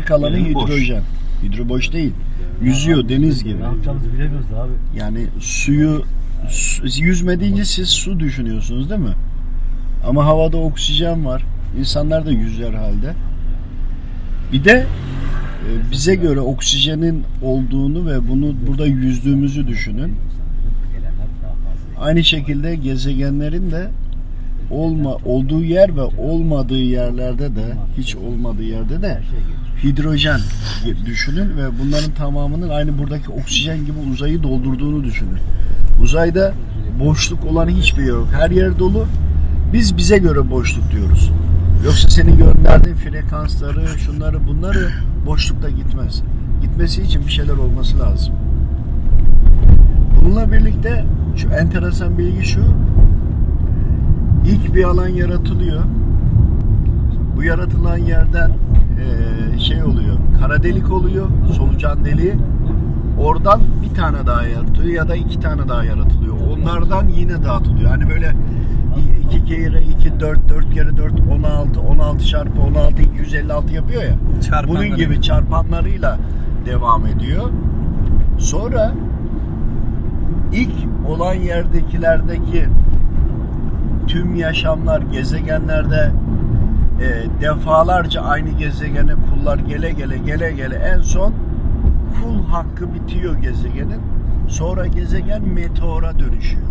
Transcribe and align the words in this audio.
kalanı 0.00 0.38
Yerin 0.38 0.54
boş. 0.54 0.70
hidrojen. 0.70 1.02
Hidro 1.42 1.68
boş 1.68 1.92
değil. 1.92 2.12
Yüzüyor 2.62 3.08
deniz 3.08 3.44
gibi. 3.44 3.60
Ne 3.60 3.64
yapacağımızı 3.64 4.12
bilemiyoruz 4.12 4.50
da 4.50 4.62
abi. 4.62 4.72
Yani 4.98 5.26
suyu 5.40 6.04
su, 6.48 6.82
yüzme 7.02 7.40
deyince 7.40 7.64
siz 7.64 7.88
su 7.88 8.20
düşünüyorsunuz 8.20 8.90
değil 8.90 9.00
mi? 9.00 9.14
Ama 10.06 10.24
havada 10.26 10.56
oksijen 10.56 11.24
var. 11.24 11.44
İnsanlar 11.78 12.26
da 12.26 12.30
yüzer 12.30 12.74
halde. 12.74 13.14
Bir 14.52 14.64
de 14.64 14.86
e, 15.64 15.90
bize 15.92 16.14
göre 16.14 16.40
oksijenin 16.40 17.24
olduğunu 17.42 18.06
ve 18.06 18.28
bunu 18.28 18.54
burada 18.66 18.86
yüzdüğümüzü 18.86 19.66
düşünün. 19.68 20.14
Aynı 22.00 22.24
şekilde 22.24 22.74
gezegenlerin 22.74 23.70
de 23.70 23.90
olma 24.70 25.14
olduğu 25.24 25.64
yer 25.64 25.96
ve 25.96 26.02
olmadığı 26.02 26.82
yerlerde 26.82 27.56
de 27.56 27.74
hiç 27.98 28.16
olmadığı 28.16 28.62
yerde 28.62 29.02
de 29.02 29.20
hidrojen 29.84 30.40
düşünün 31.06 31.56
ve 31.56 31.78
bunların 31.82 32.10
tamamının 32.10 32.68
aynı 32.68 32.98
buradaki 32.98 33.30
oksijen 33.30 33.78
gibi 33.78 33.98
uzayı 34.12 34.42
doldurduğunu 34.42 35.04
düşünün. 35.04 35.38
Uzayda 36.02 36.52
boşluk 37.00 37.44
olan 37.44 37.68
hiçbir 37.68 38.02
yer 38.02 38.08
yok. 38.08 38.28
Her 38.32 38.50
yer 38.50 38.78
dolu. 38.78 39.06
Biz 39.72 39.96
bize 39.96 40.18
göre 40.18 40.50
boşluk 40.50 40.92
diyoruz. 40.92 41.30
Yoksa 41.84 42.08
senin 42.08 42.38
gönderdiğin 42.38 42.96
frekansları, 42.96 43.98
şunları, 43.98 44.46
bunları 44.48 44.88
boşlukta 45.26 45.70
gitmez. 45.70 46.22
Gitmesi 46.62 47.02
için 47.02 47.26
bir 47.26 47.32
şeyler 47.32 47.54
olması 47.54 47.98
lazım. 47.98 48.34
Bununla 50.20 50.52
birlikte 50.52 51.04
şu 51.36 51.48
enteresan 51.48 52.18
bilgi 52.18 52.46
şu. 52.46 52.60
İlk 54.46 54.74
bir 54.74 54.84
alan 54.84 55.08
yaratılıyor. 55.08 55.82
Bu 57.36 57.42
yaratılan 57.42 57.96
yerden 57.96 58.50
şey 59.68 59.82
oluyor. 59.82 60.16
Kara 60.40 60.62
delik 60.62 60.92
oluyor. 60.92 61.26
Solucan 61.56 62.04
deliği. 62.04 62.34
Oradan 63.20 63.60
bir 63.82 63.94
tane 63.94 64.26
daha 64.26 64.46
yaratılıyor 64.46 64.94
ya 64.94 65.08
da 65.08 65.16
iki 65.16 65.40
tane 65.40 65.68
daha 65.68 65.84
yaratılıyor. 65.84 66.34
Onlardan 66.52 67.08
yine 67.08 67.44
dağıtılıyor. 67.44 67.90
Hani 67.90 68.10
böyle 68.10 68.32
2 69.28 69.44
kere 69.44 69.82
2 69.82 70.20
4 70.20 70.48
4 70.48 70.74
kere 70.74 70.96
4 70.96 71.12
16 71.30 71.80
16 71.80 72.26
çarpı 72.26 72.60
16 72.60 73.02
256 73.02 73.74
yapıyor 73.74 74.02
ya. 74.02 74.14
Bunun 74.68 74.96
gibi 74.96 75.22
çarpanlarıyla 75.22 76.18
devam 76.66 77.06
ediyor. 77.06 77.50
Sonra 78.38 78.92
ilk 80.52 80.72
olan 81.08 81.34
yerdekilerdeki 81.34 82.66
tüm 84.06 84.34
yaşamlar 84.34 85.02
gezegenlerde 85.02 86.10
e, 87.00 87.40
defalarca 87.40 88.22
aynı 88.22 88.50
gezegene 88.50 89.12
kullar 89.14 89.58
gele 89.58 89.90
gele 89.90 90.18
gele 90.18 90.52
gele 90.52 90.74
en 90.74 91.00
son 91.00 91.34
kul 92.22 92.44
hakkı 92.44 92.94
bitiyor 92.94 93.34
gezegenin. 93.34 94.00
Sonra 94.48 94.86
gezegen 94.86 95.48
meteora 95.48 96.18
dönüşüyor. 96.18 96.66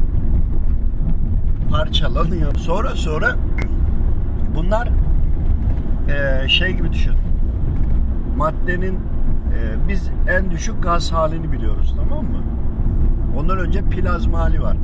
Parçalanıyor. 1.70 2.56
Sonra 2.56 2.90
sonra 2.90 3.36
bunlar 4.56 4.90
e, 6.10 6.48
şey 6.50 6.74
gibi 6.74 6.94
düşün. 6.94 7.14
Maddenin 8.38 8.96
e, 8.96 9.88
biz 9.88 10.10
en 10.30 10.52
düşük 10.52 10.84
gaz 10.84 11.12
halini 11.12 11.52
biliyoruz 11.52 11.96
tamam 11.98 12.26
mı? 12.26 12.44
Ondan 13.38 13.58
önce 13.58 13.82
plazma 13.82 14.40
hali 14.40 14.62
var. 14.62 14.78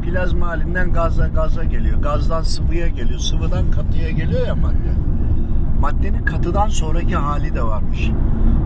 Plazma 0.00 0.46
halinden 0.46 0.92
gaza 0.92 1.28
gaza 1.28 1.64
geliyor. 1.64 1.98
Gazdan 2.02 2.42
sıvıya 2.42 2.88
geliyor. 2.88 3.18
Sıvıdan 3.18 3.70
katıya 3.70 4.10
geliyor 4.10 4.46
ya 4.46 4.54
madde. 4.54 4.92
Maddenin 5.80 6.24
katıdan 6.24 6.68
sonraki 6.68 7.16
hali 7.16 7.54
de 7.54 7.62
varmış. 7.62 8.10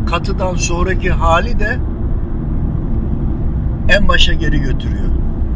Katıdan 0.06 0.54
sonraki 0.54 1.10
hali 1.10 1.60
de 1.60 1.78
en 3.88 4.08
başa 4.08 4.32
geri 4.32 4.60
götürüyor. 4.60 5.08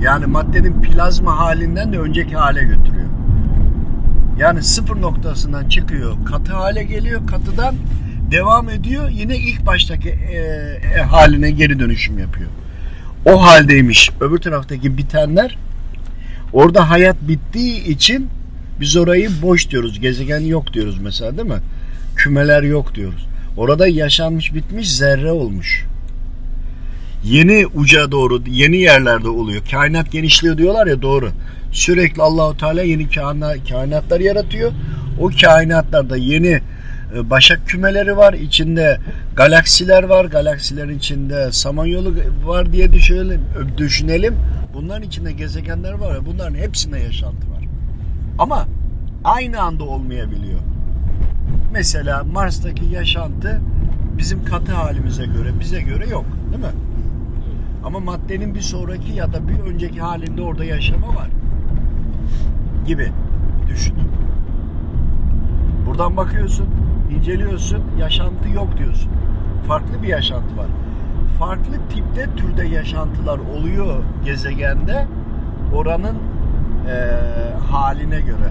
Yani 0.02 0.26
maddenin 0.26 0.82
plazma 0.82 1.38
halinden 1.38 1.92
de 1.92 1.98
önceki 1.98 2.36
hale 2.36 2.64
götürüyor. 2.64 3.08
Yani 4.38 4.62
sıfır 4.62 5.00
noktasından 5.00 5.68
çıkıyor, 5.68 6.16
katı 6.24 6.52
hale 6.52 6.84
geliyor, 6.84 7.26
katıdan 7.26 7.74
devam 8.30 8.68
ediyor, 8.68 9.08
yine 9.08 9.36
ilk 9.36 9.66
baştaki 9.66 10.08
e, 10.08 10.36
e, 10.96 11.00
haline 11.00 11.50
geri 11.50 11.78
dönüşüm 11.78 12.18
yapıyor. 12.18 12.50
O 13.24 13.42
haldeymiş. 13.42 14.10
Öbür 14.20 14.38
taraftaki 14.38 14.98
bitenler 14.98 15.58
orada 16.52 16.90
hayat 16.90 17.16
bittiği 17.28 17.84
için 17.84 18.28
biz 18.80 18.96
orayı 18.96 19.30
boş 19.42 19.70
diyoruz. 19.70 20.00
Gezegen 20.00 20.40
yok 20.40 20.72
diyoruz 20.72 20.98
mesela 21.02 21.36
değil 21.36 21.48
mi? 21.48 21.60
Kümeler 22.16 22.62
yok 22.62 22.94
diyoruz. 22.94 23.26
Orada 23.56 23.88
yaşanmış 23.88 24.54
bitmiş 24.54 24.96
zerre 24.96 25.32
olmuş. 25.32 25.84
Yeni 27.24 27.66
uca 27.66 28.10
doğru 28.10 28.42
yeni 28.46 28.76
yerlerde 28.76 29.28
oluyor. 29.28 29.62
Kainat 29.70 30.12
genişliyor 30.12 30.58
diyorlar 30.58 30.86
ya 30.86 31.02
doğru. 31.02 31.30
Sürekli 31.72 32.22
Allahu 32.22 32.56
Teala 32.56 32.82
yeni 32.82 33.10
kainat, 33.10 33.68
kainatlar 33.68 34.20
yaratıyor. 34.20 34.72
O 35.20 35.30
kainatlarda 35.42 36.16
yeni 36.16 36.60
başak 37.24 37.66
kümeleri 37.66 38.16
var. 38.16 38.32
İçinde 38.32 38.98
galaksiler 39.36 40.02
var. 40.02 40.24
Galaksilerin 40.24 40.98
içinde 40.98 41.52
samanyolu 41.52 42.14
var 42.44 42.72
diye 42.72 42.92
düşünelim. 42.92 43.40
düşünelim. 43.76 44.34
Bunların 44.74 45.02
içinde 45.02 45.32
gezegenler 45.32 45.92
var. 45.92 46.14
ya, 46.14 46.26
Bunların 46.26 46.54
hepsinde 46.54 46.98
yaşantı 46.98 47.50
var. 47.50 47.64
Ama 48.38 48.66
aynı 49.24 49.60
anda 49.60 49.84
olmayabiliyor. 49.84 50.60
Mesela 51.72 52.24
Mars'taki 52.24 52.84
yaşantı 52.84 53.60
bizim 54.18 54.44
katı 54.44 54.72
halimize 54.72 55.26
göre, 55.26 55.60
bize 55.60 55.80
göre 55.80 56.08
yok. 56.08 56.24
Değil 56.50 56.62
mi? 56.62 56.70
Ama 57.84 58.00
maddenin 58.00 58.54
bir 58.54 58.60
sonraki 58.60 59.12
ya 59.12 59.32
da 59.32 59.48
bir 59.48 59.58
önceki 59.72 60.00
halinde 60.00 60.42
orada 60.42 60.64
yaşama 60.64 61.08
var. 61.08 61.28
Gibi 62.86 63.12
düşünün. 63.68 64.08
Buradan 65.86 66.16
bakıyorsun, 66.16 66.66
inceliyorsun, 67.18 67.82
yaşantı 67.98 68.48
yok 68.48 68.78
diyorsun. 68.78 69.10
Farklı 69.68 70.02
bir 70.02 70.08
yaşantı 70.08 70.56
var. 70.56 70.66
Farklı 71.38 71.72
tipte 71.90 72.26
türde 72.36 72.66
yaşantılar 72.66 73.38
oluyor 73.38 74.02
gezegende 74.24 75.06
oranın 75.74 76.16
eee, 76.86 77.54
haline 77.70 78.20
göre. 78.20 78.50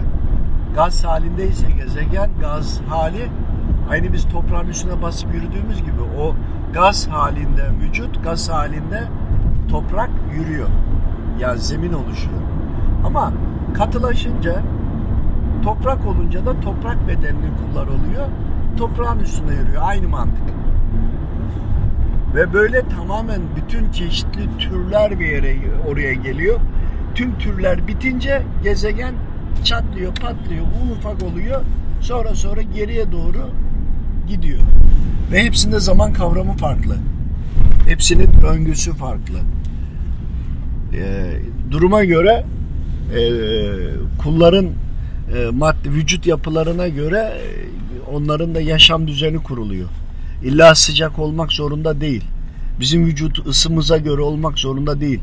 Gaz 0.76 1.06
halindeyse 1.06 1.72
gezegen 1.72 2.30
gaz 2.42 2.82
hali 2.90 3.28
aynı 3.90 4.14
biz 4.14 4.28
toprağın 4.28 4.68
üstüne 4.68 5.02
basıp 5.02 5.34
yürüdüğümüz 5.34 5.78
gibi 5.78 6.02
o 6.22 6.36
gaz 6.74 7.08
halinde 7.08 7.64
vücut 7.82 8.24
gaz 8.24 8.50
halinde 8.50 9.04
toprak 9.70 10.10
yürüyor. 10.36 10.68
Yani 11.40 11.60
zemin 11.60 11.94
oluşuyor. 11.94 12.40
Ama 13.06 13.32
katılaşınca 13.74 14.56
toprak 15.64 16.06
olunca 16.08 16.46
da 16.46 16.60
toprak 16.60 17.08
bedenli 17.08 17.48
kullar 17.58 17.88
oluyor. 17.88 18.28
Toprağın 18.78 19.20
üstüne 19.20 19.54
yürüyor. 19.54 19.82
Aynı 19.82 20.08
mantık. 20.08 20.44
Ve 22.36 22.54
böyle 22.54 22.82
tamamen 22.90 23.42
bütün 23.56 23.92
çeşitli 23.92 24.58
türler 24.60 25.20
bir 25.20 25.28
yere 25.28 25.56
oraya 25.88 26.14
geliyor. 26.14 26.60
Tüm 27.16 27.38
türler 27.38 27.88
bitince 27.88 28.44
gezegen 28.64 29.14
çatlıyor, 29.64 30.16
patlıyor, 30.16 30.66
ufak 30.98 31.24
oluyor. 31.24 31.62
Sonra 32.02 32.36
sonra 32.36 32.62
geriye 32.62 33.12
doğru 33.12 33.50
gidiyor. 34.28 34.60
Ve 35.32 35.44
hepsinde 35.44 35.80
zaman 35.80 36.14
kavramı 36.14 36.54
farklı. 36.54 36.96
Hepsinin 37.88 38.30
döngüsü 38.42 38.94
farklı. 38.94 39.40
Ee, 40.94 41.32
duruma 41.72 42.04
göre 42.04 42.46
e, 43.16 43.22
kulların 44.18 44.66
e, 44.66 45.50
madde 45.52 45.90
vücut 45.90 46.26
yapılarına 46.26 46.88
göre 46.88 47.34
onların 48.14 48.56
da 48.56 48.62
yaşam 48.62 49.08
düzeni 49.08 49.38
kuruluyor. 49.44 49.90
İlla 50.44 50.76
sıcak 50.76 51.20
olmak 51.20 51.52
zorunda 51.52 52.02
değil. 52.02 52.24
Bizim 52.80 53.06
vücut 53.06 53.48
ısımıza 53.48 53.98
göre 53.98 54.22
olmak 54.22 54.60
zorunda 54.60 55.02
değil. 55.02 55.20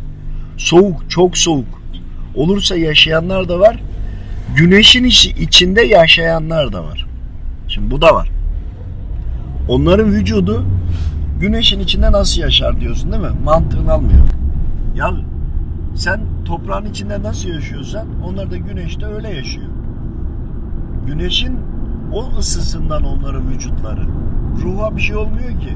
Soğuk, 0.57 1.11
çok 1.11 1.39
soğuk. 1.39 1.83
Olursa 2.35 2.77
yaşayanlar 2.77 3.49
da 3.49 3.59
var. 3.61 3.81
Güneşin 4.57 5.05
içi- 5.05 5.31
içinde 5.31 5.83
yaşayanlar 5.83 6.73
da 6.73 6.85
var. 6.85 7.07
Şimdi 7.69 7.91
bu 7.91 8.01
da 8.03 8.15
var. 8.15 8.31
Onların 9.69 10.13
vücudu 10.13 10.65
güneşin 11.41 11.81
içinde 11.81 12.13
nasıl 12.13 12.41
yaşar 12.41 12.81
diyorsun 12.81 13.13
değil 13.13 13.23
mi? 13.23 13.29
Mantığını 13.45 13.93
almıyor. 13.93 14.21
Ya 14.97 15.11
sen 15.97 16.21
toprağın 16.45 16.85
içinde 16.87 17.23
nasıl 17.23 17.49
yaşıyorsan 17.49 18.07
onlar 18.25 18.51
da 18.51 18.57
güneşte 18.57 19.07
öyle 19.07 19.29
yaşıyor. 19.31 19.67
Güneşin 21.07 21.57
o 22.15 22.39
ısısından 22.39 23.05
onların 23.05 23.51
vücutları. 23.51 24.07
Ruha 24.63 24.97
bir 24.97 25.01
şey 25.01 25.17
olmuyor 25.17 25.61
ki. 25.61 25.73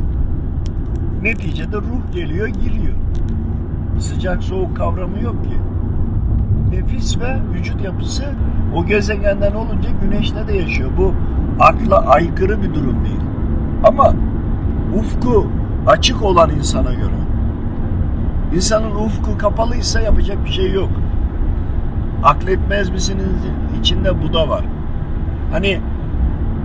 Neticede 1.23 1.76
ruh 1.76 2.12
geliyor 2.14 2.49
giriyor. 2.49 2.94
Sıcak 3.99 4.43
soğuk 4.43 4.76
kavramı 4.76 5.20
yok 5.23 5.44
ki. 5.44 5.56
Nefis 6.70 7.20
ve 7.20 7.37
vücut 7.55 7.85
yapısı 7.85 8.25
o 8.75 8.87
gezegenden 8.87 9.55
olunca 9.55 9.90
güneşte 10.02 10.49
de 10.49 10.56
yaşıyor. 10.56 10.90
Bu 10.99 11.14
akla 11.61 12.06
aykırı 12.06 12.62
bir 12.62 12.75
durum 12.75 13.05
değil. 13.05 13.20
Ama 13.84 14.14
ufku 14.99 15.46
açık 15.87 16.23
olan 16.23 16.50
insana 16.50 16.94
göre. 16.94 17.19
İnsanın 18.55 18.94
ufku 18.94 19.38
kapalıysa 19.38 20.00
yapacak 20.00 20.44
bir 20.44 20.50
şey 20.50 20.73
yok. 20.73 20.91
Akletmez 22.25 22.91
misiniz 22.91 23.26
içinde 23.81 24.23
bu 24.23 24.32
da 24.32 24.49
var. 24.49 24.64
Hani 25.52 25.81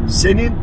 senin 0.07 0.53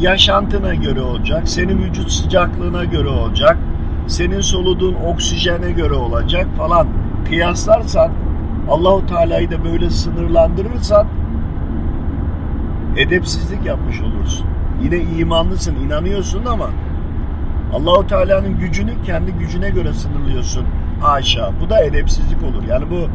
yaşantına 0.00 0.74
göre 0.74 1.02
olacak, 1.02 1.48
senin 1.48 1.78
vücut 1.78 2.10
sıcaklığına 2.10 2.84
göre 2.84 3.08
olacak, 3.08 3.58
senin 4.06 4.40
soluduğun 4.40 4.94
oksijene 4.94 5.70
göre 5.70 5.94
olacak 5.94 6.46
falan 6.58 6.86
kıyaslarsan 7.28 8.10
Allahu 8.70 9.06
Teala'yı 9.06 9.50
da 9.50 9.64
böyle 9.64 9.90
sınırlandırırsan 9.90 11.06
edepsizlik 12.96 13.66
yapmış 13.66 14.00
olursun. 14.00 14.46
Yine 14.82 14.96
imanlısın, 14.96 15.76
inanıyorsun 15.76 16.44
ama 16.44 16.70
Allahu 17.72 18.06
Teala'nın 18.06 18.58
gücünü 18.58 18.92
kendi 19.06 19.32
gücüne 19.32 19.70
göre 19.70 19.92
sınırlıyorsun. 19.92 20.64
Haşa. 21.00 21.50
Bu 21.60 21.70
da 21.70 21.80
edepsizlik 21.80 22.42
olur. 22.42 22.62
Yani 22.68 22.84
bu 22.90 23.08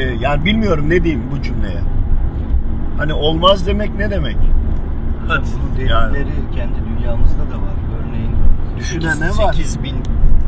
e, 0.00 0.02
yani 0.20 0.44
bilmiyorum 0.44 0.90
ne 0.90 1.04
diyeyim 1.04 1.24
bu 1.32 1.42
cümleye. 1.42 1.80
Hani 2.98 3.12
olmaz 3.12 3.66
demek 3.66 3.94
ne 3.96 4.10
demek? 4.10 4.36
Evet. 5.26 5.46
Bunun 5.76 5.86
Yani. 5.86 6.14
delilleri 6.14 6.30
kendi 6.54 6.74
dünyamızda 6.98 7.42
da 7.42 7.54
var. 7.56 7.74
Örneğin 8.00 8.36
Düşüne 8.78 9.20
ne 9.20 9.28
var? 9.28 9.52
8000 9.52 9.94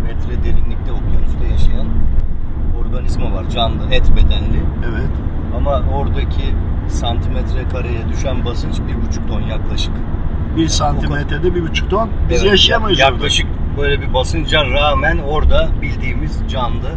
metre 0.03 0.45
derinlikte 0.45 0.93
okyanusta 0.93 1.45
yaşayan 1.53 1.87
organizma 2.81 3.33
var. 3.33 3.51
Canlı, 3.51 3.95
et 3.95 4.11
bedenli. 4.17 4.61
Evet. 4.91 5.11
Ama 5.57 5.83
oradaki 5.97 6.43
santimetre 6.89 7.69
kareye 7.73 8.09
düşen 8.09 8.45
basınç 8.45 8.75
bir 8.89 9.09
buçuk 9.09 9.29
ton 9.29 9.41
yaklaşık. 9.41 9.93
Bir 10.57 10.69
santimetrede 10.69 11.55
bir 11.55 11.63
buçuk 11.63 11.91
ton. 11.91 12.11
Biz 12.31 12.41
Evet, 12.43 12.51
yaşayamayız 12.51 12.99
ya- 12.99 13.07
orada. 13.07 13.15
Yaklaşık 13.17 13.47
böyle 13.79 14.01
bir 14.01 14.15
basınca 14.15 14.65
rağmen 14.71 15.19
orada 15.19 15.69
bildiğimiz 15.83 16.41
canlı 16.49 16.89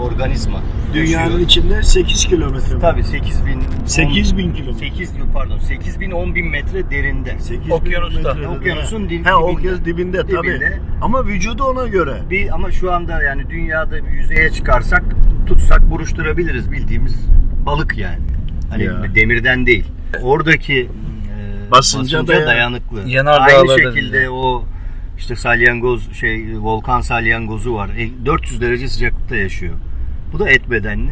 organizma. 0.00 0.60
Dünyanın 0.94 1.24
yaşıyor. 1.24 1.40
içinde 1.40 1.82
8 1.82 2.26
kilometre. 2.26 2.74
mi? 2.74 2.80
Tabii 2.80 3.04
8000 3.04 3.62
8000 3.86 4.52
kilometre. 4.54 4.86
8 4.90 5.12
pardon 5.34 5.58
8000 5.58 6.10
10000 6.10 6.46
metre 6.50 6.90
derinde. 6.90 7.36
8 7.38 7.70
Okyanusta. 7.70 8.20
kilometrede. 8.20 8.48
Okyanusun 8.48 9.02
dib- 9.02 9.06
He, 9.06 9.10
dibinde. 9.10 9.34
okyanus 9.34 9.84
dibinde 9.84 10.18
tabii. 10.26 10.48
Dibinde. 10.48 10.78
Ama 11.02 11.26
vücudu 11.26 11.64
ona 11.64 11.86
göre. 11.86 12.14
Bir 12.30 12.54
ama 12.54 12.70
şu 12.70 12.92
anda 12.92 13.22
yani 13.22 13.50
dünyada 13.50 13.96
bir 14.06 14.10
yüzeye 14.10 14.50
çıkarsak 14.50 15.04
tutsak 15.46 15.90
buruşturabiliriz 15.90 16.70
bildiğimiz 16.72 17.26
balık 17.66 17.98
yani. 17.98 18.18
Hani 18.70 18.84
Ya. 18.84 19.14
demirden 19.14 19.66
değil. 19.66 19.84
Oradaki 20.22 20.74
e, 20.80 21.70
Basınca 21.70 22.18
basınca, 22.18 22.26
dayan- 22.34 22.46
dayanıklı. 22.46 23.08
Yanar 23.08 23.40
Aynı 23.40 23.68
şekilde 23.78 24.18
bile. 24.18 24.30
o 24.30 24.64
işte 25.18 25.36
salyangoz 25.36 26.12
şey 26.12 26.44
volkan 26.58 27.00
salyangozu 27.00 27.74
var. 27.74 27.88
E, 27.98 28.26
400 28.26 28.60
derece 28.60 28.88
sıcaklıkta 28.88 29.36
yaşıyor. 29.36 29.74
Bu 30.32 30.38
da 30.38 30.48
et 30.50 30.70
bedenli. 30.70 31.10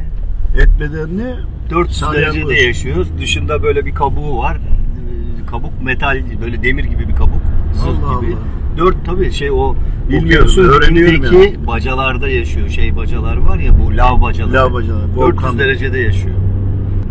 Et 0.58 0.69
bedenli 0.81 1.34
400 1.70 1.99
Salyangoz. 1.99 2.34
derecede 2.34 2.55
yaşıyoruz. 2.66 3.08
Dışında 3.19 3.62
böyle 3.62 3.87
bir 3.87 3.94
kabuğu 3.94 4.38
var. 4.38 4.56
E, 4.56 5.46
Kabuk 5.46 5.82
metal 5.82 6.22
böyle 6.44 6.62
demir 6.62 6.84
gibi 6.84 7.08
bir 7.08 7.14
kabuk. 7.14 7.43
Zırh 7.72 7.88
Allah 7.88 8.20
gibi. 8.20 8.32
Allah. 8.32 8.76
Dört 8.78 9.06
tabii 9.06 9.32
şey 9.32 9.50
o 9.50 9.76
Bilmiyorum, 10.08 10.26
okyanusun 10.28 10.64
öğreniyorum 10.64 11.22
dibindeki 11.22 11.66
bacalarda 11.66 12.28
yaşıyor. 12.28 12.69
Şey 12.69 12.96
bacalar 12.96 13.37
var 13.37 13.58
ya 13.58 13.72
bu 13.78 13.96
lav 13.96 14.20
bacaları. 14.22 14.55
Lav 14.55 14.72
bacaları, 14.72 15.02
400 15.02 15.16
volkan. 15.16 15.58
derecede 15.58 15.99
yaşıyor. 15.99 16.34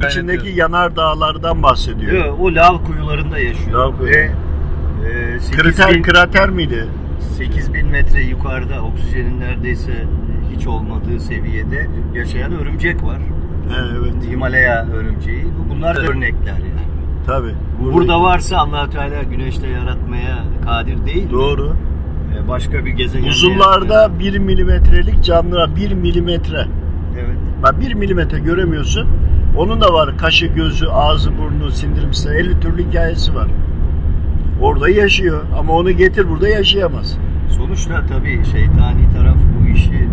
içindeki 0.09 0.50
yanar 0.50 0.95
dağlardan 0.95 1.63
bahsediyor. 1.63 2.11
Evet, 2.11 2.33
o 2.39 2.55
lav 2.55 2.83
kuyularında 2.85 3.39
yaşıyor. 3.39 3.79
Lav 3.79 3.97
kuyu. 3.97 4.11
Ve 4.11 4.31
e, 5.35 5.39
8000 5.39 5.63
Kriter, 5.63 6.03
krater 6.03 6.50
miydi? 6.50 6.85
8000 7.38 7.88
metre 7.88 8.21
yukarıda 8.21 8.81
oksijenin 8.81 9.39
neredeyse 9.39 9.91
hiç 10.55 10.67
olmadığı 10.67 11.19
seviyede 11.19 11.88
yaşayan 12.15 12.53
örümcek 12.53 13.03
var. 13.03 13.17
Evet. 13.79 14.13
Himalaya 14.31 14.85
örümceği. 14.88 15.45
Bunlar 15.69 15.95
örnekler 15.95 16.47
yani. 16.57 16.83
Tabii. 17.25 17.53
Burada 17.94 18.21
varsa 18.21 18.57
Allah 18.57 18.89
Teala 18.89 19.23
güneşte 19.23 19.67
yaratmaya 19.67 20.38
kadir 20.65 21.05
değil. 21.05 21.25
mi? 21.25 21.31
Doğru. 21.31 21.75
Ee, 22.45 22.47
Başka 22.47 22.85
bir 22.85 22.91
gezegende 22.91 23.29
Uzunlarda 23.29 23.94
yaratmaya- 23.94 24.19
1 24.19 24.38
milimetrelik 24.39 25.23
canlılar 25.23 25.75
1 25.75 25.94
milimetre. 25.94 26.67
Evet. 27.19 27.38
Bak 27.63 27.81
1 27.81 27.94
milimetre 27.94 28.39
göremiyorsun. 28.39 29.07
Onun 29.57 29.81
da 29.81 29.94
var 29.94 30.17
kaşı, 30.17 30.45
gözü, 30.47 30.88
ağzı, 30.88 31.31
burnu, 31.38 31.71
sindirim 31.71 32.13
sistemi 32.13 32.38
50 32.38 32.59
türlü 32.59 32.88
hikayesi 32.89 33.35
var. 33.35 33.47
Orada 34.61 34.89
yaşıyor 34.89 35.41
ama 35.59 35.73
onu 35.73 35.91
getir 35.91 36.29
burada 36.29 36.47
yaşayamaz. 36.50 37.17
Sonuçta 37.50 38.01
tabii 38.09 38.45
şeytani 38.45 39.13
taraf 39.17 39.35
bu 39.61 39.67
işi 39.69 39.94
e, 39.94 40.07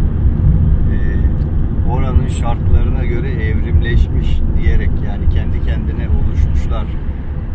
oranın 1.93 2.29
şartlarına 2.29 3.05
göre 3.05 3.31
evrimleşmiş 3.31 4.29
diyerek 4.63 4.91
yani 5.07 5.29
kendi 5.35 5.65
kendine 5.67 6.09
oluşmuşlar 6.09 6.85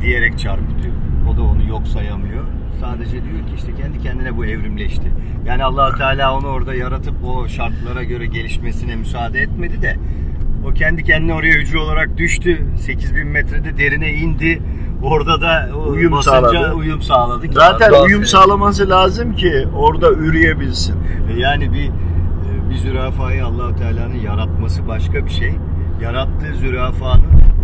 diyerek 0.02 0.40
çarpıtıyor. 0.40 0.94
O 1.34 1.38
da 1.38 1.42
onu 1.42 1.64
yok 1.70 1.88
sayamıyor. 1.88 2.44
Sadece 2.82 3.12
diyor 3.12 3.24
ki 3.48 3.54
işte 3.56 3.72
kendi 3.82 4.00
kendine 4.02 4.38
bu 4.38 4.46
evrimleşti. 4.46 5.12
Yani 5.46 5.64
allah 5.64 5.96
Teala 5.98 6.38
onu 6.38 6.48
orada 6.48 6.76
yaratıp 6.76 7.14
o 7.26 7.48
şartlara 7.48 8.04
göre 8.04 8.26
gelişmesine 8.26 8.96
müsaade 8.96 9.40
etmedi 9.40 9.82
de 9.82 9.96
o 10.70 10.74
kendi 10.74 11.04
kendine 11.04 11.34
oraya 11.34 11.54
hücre 11.54 11.78
olarak 11.80 12.18
düştü. 12.18 12.66
8000 12.82 13.28
metrede 13.28 13.78
derine 13.78 14.14
indi. 14.14 14.62
Orada 15.04 15.42
da 15.42 15.70
Uyum 15.90 16.12
basınca 16.12 16.42
sağladı. 16.42 16.74
uyum 16.74 17.02
sağladı. 17.02 17.48
Zaten 17.52 17.92
uyum 18.04 18.26
sağlaması 18.26 18.90
lazım 18.90 19.36
ki 19.36 19.68
orada 19.78 20.12
üreyebilsin. 20.12 20.96
E 21.36 21.40
Yani 21.40 21.74
bir 21.74 21.90
bir 22.70 22.76
zürafayı 22.76 23.46
Allahu 23.46 23.76
Teala'nın 23.76 24.20
yaratması 24.20 24.88
başka 24.88 25.26
bir 25.26 25.32
şey. 25.32 25.54
Yarattığı 26.02 26.54
zürafanın 26.54 27.24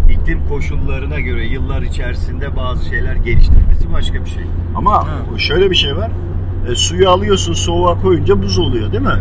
iklim 0.09 0.47
koşullarına 0.49 1.19
göre 1.19 1.45
yıllar 1.45 1.81
içerisinde 1.81 2.55
bazı 2.55 2.85
şeyler 2.85 3.15
geliştirmesi 3.15 3.93
başka 3.93 4.25
bir 4.25 4.29
şey. 4.29 4.43
Ama 4.75 5.07
şöyle 5.37 5.71
bir 5.71 5.75
şey 5.75 5.97
var. 5.97 6.11
E, 6.71 6.75
suyu 6.75 7.09
alıyorsun 7.09 7.53
soğuğa 7.53 8.01
koyunca 8.01 8.41
buz 8.41 8.59
oluyor 8.59 8.91
değil 8.91 9.03
mi? 9.03 9.19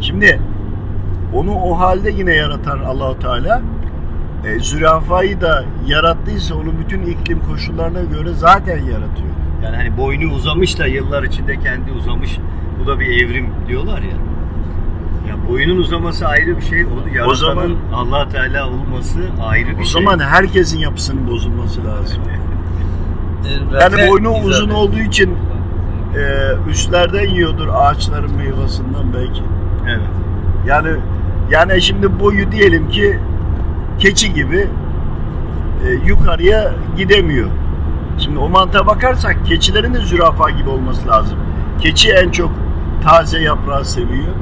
Şimdi 0.00 0.40
onu 1.34 1.54
o 1.54 1.78
halde 1.78 2.10
yine 2.10 2.34
yaratan 2.34 2.78
Allahu 2.78 3.18
Teala 3.18 3.62
e, 4.44 4.58
zürafayı 4.58 5.40
da 5.40 5.64
yarattıysa 5.86 6.54
onu 6.54 6.78
bütün 6.78 7.02
iklim 7.02 7.40
koşullarına 7.40 8.00
göre 8.00 8.32
zaten 8.32 8.78
yaratıyor. 8.78 9.28
Yani 9.64 9.76
hani 9.76 9.96
boynu 9.96 10.32
uzamış 10.32 10.78
da 10.78 10.86
yıllar 10.86 11.22
içinde 11.22 11.58
kendi 11.58 11.92
uzamış. 11.92 12.38
Bu 12.80 12.86
da 12.86 13.00
bir 13.00 13.06
evrim 13.06 13.46
diyorlar 13.68 14.02
ya. 14.02 14.27
Ya 15.28 15.48
boyunun 15.48 15.76
uzaması 15.76 16.26
ayrı 16.28 16.56
bir 16.56 16.62
şey. 16.62 16.84
Onu 16.84 17.14
yaratanın 17.16 17.34
zaman- 17.34 17.76
Allah 17.94 18.28
Teala 18.28 18.68
olması 18.68 19.18
ayrı 19.42 19.68
bir 19.68 19.82
O 19.82 19.84
şey. 19.84 20.02
zaman 20.02 20.18
herkesin 20.18 20.78
yapısının 20.78 21.28
bozulması 21.28 21.84
lazım. 21.84 22.18
Ee, 23.46 23.76
Yani 23.80 24.10
boynu 24.10 24.30
uzun 24.30 24.70
olduğu 24.70 24.98
için 24.98 25.30
e, 26.16 26.20
üstlerden 26.70 27.28
yiyordur 27.28 27.68
ağaçların 27.72 28.36
meyvasından 28.36 29.04
belki. 29.14 29.42
Evet. 29.88 30.00
Yani 30.66 30.88
yani 31.50 31.82
şimdi 31.82 32.20
boyu 32.20 32.52
diyelim 32.52 32.88
ki 32.88 33.18
keçi 33.98 34.34
gibi 34.34 34.66
e, 35.86 35.92
yukarıya 36.06 36.72
gidemiyor. 36.96 37.48
Şimdi 38.18 38.38
o 38.38 38.48
mantığa 38.48 38.86
bakarsak 38.86 39.46
keçilerin 39.46 39.94
de 39.94 40.00
zürafa 40.00 40.50
gibi 40.50 40.68
olması 40.68 41.08
lazım. 41.08 41.38
Keçi 41.80 42.10
en 42.12 42.30
çok 42.30 42.50
taze 43.04 43.40
yaprağı 43.42 43.84
seviyor. 43.84 44.34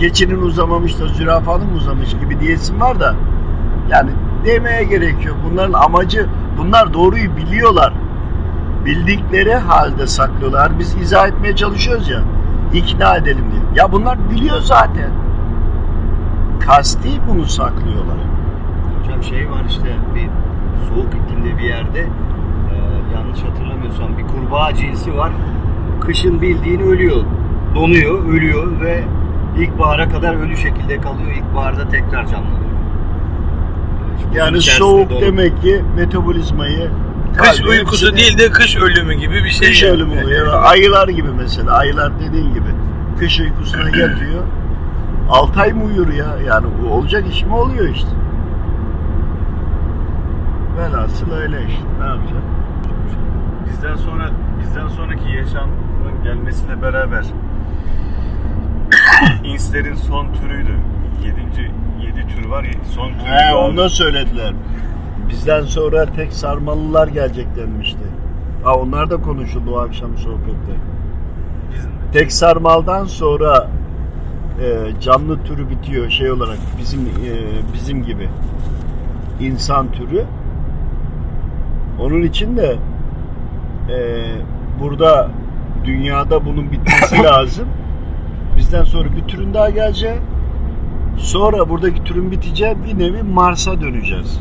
Keçinin 0.00 0.42
uzamamış 0.42 1.00
da 1.00 1.06
zürafanın 1.06 1.74
uzamış 1.76 2.10
gibi 2.10 2.40
diyesim 2.40 2.80
var 2.80 3.00
da 3.00 3.14
yani 3.90 4.10
demeye 4.44 4.84
gerek 4.84 5.24
yok. 5.26 5.36
Bunların 5.50 5.72
amacı 5.72 6.26
bunlar 6.58 6.94
doğruyu 6.94 7.36
biliyorlar. 7.36 7.92
Bildikleri 8.84 9.54
halde 9.54 10.06
saklıyorlar. 10.06 10.78
Biz 10.78 10.96
izah 10.96 11.28
etmeye 11.28 11.56
çalışıyoruz 11.56 12.08
ya. 12.08 12.22
ikna 12.74 13.16
edelim 13.16 13.44
diye. 13.52 13.62
Ya 13.74 13.92
bunlar 13.92 14.30
biliyor 14.30 14.60
zaten. 14.60 15.10
Kasti 16.66 17.08
bunu 17.28 17.44
saklıyorlar. 17.44 18.18
Hocam 19.02 19.22
şey 19.22 19.50
var 19.50 19.64
işte 19.68 19.96
bir 20.14 20.28
soğuk 20.88 21.08
iklimde 21.14 21.58
bir 21.58 21.64
yerde 21.64 22.00
e, 22.00 22.74
yanlış 23.14 23.42
hatırlamıyorsam 23.42 24.18
bir 24.18 24.26
kurbağa 24.26 24.74
cinsi 24.74 25.16
var. 25.16 25.32
Kışın 26.00 26.42
bildiğin 26.42 26.80
ölüyor. 26.80 27.24
Donuyor, 27.74 28.28
ölüyor 28.28 28.80
ve 28.80 29.04
ilkbahara 29.62 30.08
kadar 30.08 30.34
ölü 30.34 30.56
şekilde 30.56 31.00
kalıyor. 31.00 31.30
İlkbaharda 31.36 31.88
tekrar 31.88 32.26
canlanıyor. 32.26 32.70
Buzun 34.18 34.32
Yani 34.32 34.60
soğuk 34.60 35.10
donup- 35.10 35.20
demek 35.22 35.62
ki 35.62 35.84
metabolizmayı 35.96 36.90
Kış 37.36 37.60
kalbi 37.60 37.68
uykusu 37.68 38.06
hepsini- 38.06 38.18
değil 38.18 38.38
de 38.38 38.50
kış 38.50 38.76
ölümü 38.76 39.14
gibi 39.14 39.34
bir 39.44 39.50
şey. 39.50 39.68
Kış 39.68 39.82
yani. 39.82 39.92
ölümü 39.92 40.22
oluyor. 40.24 40.62
Ayılar 40.64 41.08
gibi 41.08 41.28
mesela. 41.38 41.72
Ayılar 41.72 42.12
dediğin 42.20 42.54
gibi. 42.54 42.68
Kış 43.18 43.40
uykusuna 43.40 43.82
yatıyor. 43.88 44.42
6 45.30 45.60
ay 45.60 45.72
mı 45.72 45.84
uyur 45.84 46.12
ya? 46.12 46.26
Yani 46.46 46.66
olacak 46.90 47.24
iş 47.32 47.42
mi 47.44 47.54
oluyor 47.54 47.88
işte. 47.88 48.08
Velhasıl 50.78 51.32
öyle 51.32 51.56
işte. 51.68 51.84
Ne 52.00 52.06
yapacak? 52.06 52.42
Bizden 53.66 53.96
sonra 53.96 54.30
bizden 54.60 54.88
sonraki 54.88 55.40
akşamın 55.42 55.74
gelmesiyle 56.24 56.82
beraber 56.82 57.24
inslerin 59.44 59.94
son 59.94 60.32
türüydü. 60.32 60.76
Yedinci, 61.24 61.70
yedi 62.02 62.34
tür 62.34 62.48
var 62.48 62.64
ya 62.64 62.70
son 62.94 63.08
türü. 63.12 63.28
He, 63.28 63.54
onu 63.54 63.76
da 63.76 63.88
söylediler. 63.88 64.52
Bizden 65.28 65.62
sonra 65.62 66.06
tek 66.06 66.32
sarmalılar 66.32 67.08
gelecek 67.08 67.56
denmişti. 67.56 68.04
Ha, 68.64 68.74
onlar 68.74 69.10
da 69.10 69.16
konuşuldu 69.16 69.74
o 69.74 69.78
akşam 69.78 70.18
sohbette. 70.18 70.72
Bizim 71.74 71.90
Tek 72.12 72.32
sarmaldan 72.32 73.04
sonra 73.04 73.68
e, 74.60 75.00
canlı 75.00 75.44
türü 75.44 75.70
bitiyor 75.70 76.10
şey 76.10 76.30
olarak 76.30 76.58
bizim 76.78 77.00
e, 77.00 77.32
bizim 77.74 78.04
gibi 78.04 78.28
insan 79.40 79.92
türü. 79.92 80.24
Onun 82.00 82.22
için 82.22 82.56
de 82.56 82.76
e, 83.90 83.96
burada 84.80 85.28
dünyada 85.84 86.44
bunun 86.46 86.72
bitmesi 86.72 87.22
lazım. 87.22 87.68
Bizden 88.60 88.84
sonra 88.84 89.08
bir 89.16 89.28
türün 89.28 89.54
daha 89.54 89.70
gelecek. 89.70 90.18
Sonra 91.18 91.68
buradaki 91.68 92.04
türün 92.04 92.30
biteceği 92.30 92.76
bir 92.84 92.98
nevi 92.98 93.22
Mars'a 93.22 93.80
döneceğiz. 93.80 94.40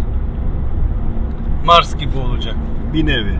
Mars 1.66 1.98
gibi 1.98 2.18
olacak. 2.18 2.56
Bir 2.94 3.06
nevi. 3.06 3.40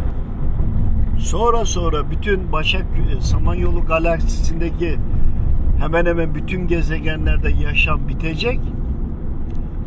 Sonra 1.18 1.66
sonra 1.66 2.12
bütün 2.12 2.52
Başak 2.52 2.86
Samanyolu 3.22 3.86
galaksisindeki 3.86 5.00
hemen 5.80 6.06
hemen 6.06 6.36
bütün 6.36 6.68
gezegenlerde 6.68 7.50
yaşam 7.50 8.08
bitecek. 8.08 8.60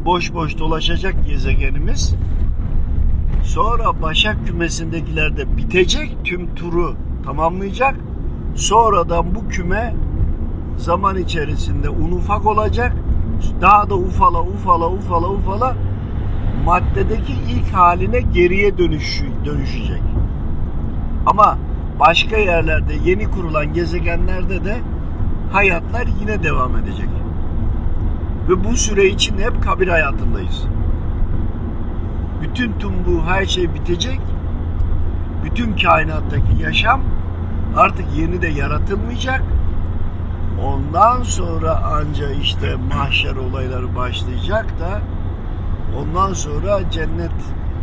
Boş 0.05 0.35
boş 0.35 0.59
dolaşacak 0.59 1.27
gezegenimiz. 1.27 2.15
Sonra 3.43 4.03
Başak 4.03 4.47
kümesindekilerde 4.47 5.57
bitecek. 5.57 6.17
Tüm 6.25 6.55
turu 6.55 6.95
tamamlayacak. 7.25 7.95
Sonradan 8.55 9.35
bu 9.35 9.49
küme 9.49 9.95
zaman 10.77 11.17
içerisinde 11.17 11.89
un 11.89 12.13
ufak 12.13 12.47
olacak. 12.47 12.97
Daha 13.61 13.91
da 13.91 13.95
ufala 13.95 14.43
ufala 14.43 14.89
ufala 14.89 15.29
ufala 15.29 15.77
maddedeki 16.65 17.33
ilk 17.33 17.75
haline 17.75 18.21
geriye 18.21 18.79
dönüş, 18.79 19.23
dönüşecek. 19.45 20.03
Ama 21.27 21.59
başka 22.01 22.37
yerlerde 22.37 22.95
yeni 23.05 23.31
kurulan 23.31 23.73
gezegenlerde 23.73 24.65
de 24.65 24.77
hayatlar 25.53 26.07
yine 26.21 26.43
devam 26.43 26.77
edecek. 26.77 27.09
Ve 28.49 28.65
bu 28.65 28.77
süre 28.77 29.07
içinde 29.07 29.45
hep 29.45 29.63
kabir 29.63 29.89
hayatındayız. 29.89 30.67
Bütün 32.43 32.73
tüm 32.79 32.93
bu 33.07 33.23
her 33.27 33.47
şey 33.47 33.75
bitecek. 33.75 34.21
Bütün 35.45 35.77
kainattaki 35.77 36.63
yaşam 36.63 37.01
artık 37.77 38.07
yeni 38.17 38.43
de 38.43 38.49
yaratılmayacak. 38.49 39.43
Ondan 40.65 41.23
sonra 41.23 41.77
anca 41.77 42.31
işte 42.31 42.75
mahşer 42.95 43.37
olayları 43.37 43.97
başlayacak 43.97 44.67
da 44.81 45.01
ondan 45.99 46.33
sonra 46.33 46.91
cennet 46.91 47.31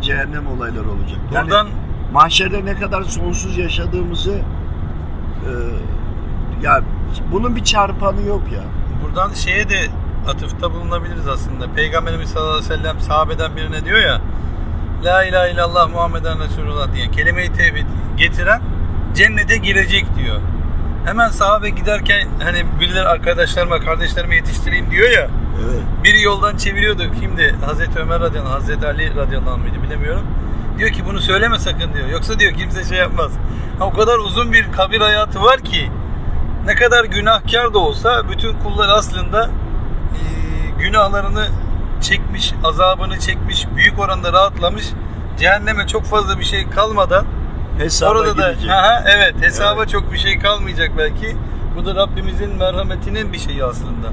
cehennem 0.02 0.46
olayları 0.46 0.90
olacak. 0.90 1.18
Yani 1.34 1.44
Buradan 1.44 1.68
mahşerde 2.12 2.64
ne 2.64 2.74
kadar 2.74 3.02
sonsuz 3.02 3.58
yaşadığımızı 3.58 4.32
e, 4.32 5.50
ya 6.62 6.82
bunun 7.32 7.56
bir 7.56 7.64
çarpanı 7.64 8.22
yok 8.22 8.42
ya. 8.52 8.62
buradan 9.04 9.32
şeye 9.32 9.68
de 9.68 9.80
atıfta 10.28 10.72
bulunabiliriz 10.72 11.28
aslında. 11.28 11.72
Peygamberimiz 11.72 12.28
sallallahu 12.30 12.50
aleyhi 12.56 12.70
ve 12.70 12.76
sellem 12.76 13.00
sahabeden 13.00 13.56
birine 13.56 13.84
diyor 13.84 13.98
ya 13.98 14.20
La 15.04 15.24
ilahe 15.24 15.52
illallah 15.52 15.90
Muhammeden 15.90 16.38
Resulullah 16.40 16.94
diye 16.94 17.10
kelime-i 17.10 17.52
tevhid 17.52 17.86
getiren 18.16 18.62
cennete 19.14 19.56
girecek 19.56 20.06
diyor. 20.16 20.40
Hemen 21.04 21.28
sahabe 21.28 21.70
giderken 21.70 22.28
hani 22.42 22.64
birileri 22.80 23.08
arkadaşlarıma, 23.08 23.80
kardeşlerime 23.80 24.36
yetiştireyim 24.36 24.90
diyor 24.90 25.10
ya. 25.10 25.28
Evet. 25.64 25.82
Biri 26.04 26.22
yoldan 26.22 26.56
çeviriyordu. 26.56 27.02
Kimdi? 27.20 27.56
Hazreti 27.66 27.98
Ömer 27.98 28.20
radıyallahu 28.20 28.54
anh, 28.54 28.60
Hazreti 28.60 28.86
Ali 28.86 29.16
radıyallahu 29.16 29.50
anh 29.50 29.58
mıydı 29.58 29.82
bilemiyorum. 29.82 30.26
Diyor 30.78 30.90
ki 30.90 31.06
bunu 31.06 31.20
söyleme 31.20 31.58
sakın 31.58 31.94
diyor. 31.94 32.08
Yoksa 32.08 32.38
diyor 32.38 32.52
kimse 32.52 32.84
şey 32.84 32.98
yapmaz. 32.98 33.32
Ha, 33.78 33.84
o 33.84 33.92
kadar 33.92 34.18
uzun 34.18 34.52
bir 34.52 34.72
kabir 34.72 35.00
hayatı 35.00 35.42
var 35.42 35.60
ki 35.60 35.90
ne 36.66 36.74
kadar 36.74 37.04
günahkar 37.04 37.74
da 37.74 37.78
olsa 37.78 38.28
bütün 38.30 38.58
kullar 38.58 38.88
aslında 38.88 39.50
e, 40.14 40.22
günahlarını 40.80 41.46
çekmiş, 42.00 42.52
azabını 42.64 43.18
çekmiş, 43.18 43.66
büyük 43.76 43.98
oranda 43.98 44.32
rahatlamış. 44.32 44.84
Cehenneme 45.38 45.86
çok 45.86 46.04
fazla 46.04 46.38
bir 46.38 46.44
şey 46.44 46.70
kalmadan 46.70 47.26
Hesaba 47.80 48.10
orada 48.10 48.36
da 48.38 48.52
gidecek. 48.52 48.70
Aha, 48.70 49.04
evet 49.16 49.34
hesaba 49.40 49.78
Evet. 49.80 49.88
çok 49.88 50.12
bir 50.12 50.18
şey 50.18 50.38
kalmayacak 50.38 50.90
belki. 50.98 51.36
Bu 51.76 51.86
da 51.86 51.94
Rabbimizin 51.94 52.56
merhametinin 52.58 53.32
bir 53.32 53.38
şeyi 53.38 53.64
aslında. 53.64 54.08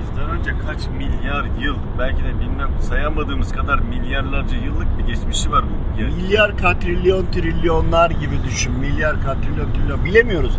Bizden 0.00 0.30
önce 0.30 0.50
kaç 0.66 0.86
milyar 0.98 1.44
yıl 1.60 1.76
belki 1.98 2.24
de 2.24 2.40
bilmem 2.40 2.68
sayamadığımız 2.80 3.52
kadar 3.52 3.78
milyarlarca 3.78 4.56
yıllık 4.56 4.98
bir 4.98 5.04
geçmişi 5.14 5.52
var 5.52 5.64
bu 5.64 6.00
yer. 6.00 6.10
Milyar 6.10 6.58
katrilyon 6.58 7.26
trilyonlar 7.26 8.10
gibi 8.10 8.42
düşün. 8.46 8.72
Milyar 8.72 9.22
katrilyon 9.22 9.72
trilyon 9.72 10.04
bilemiyoruz. 10.04 10.58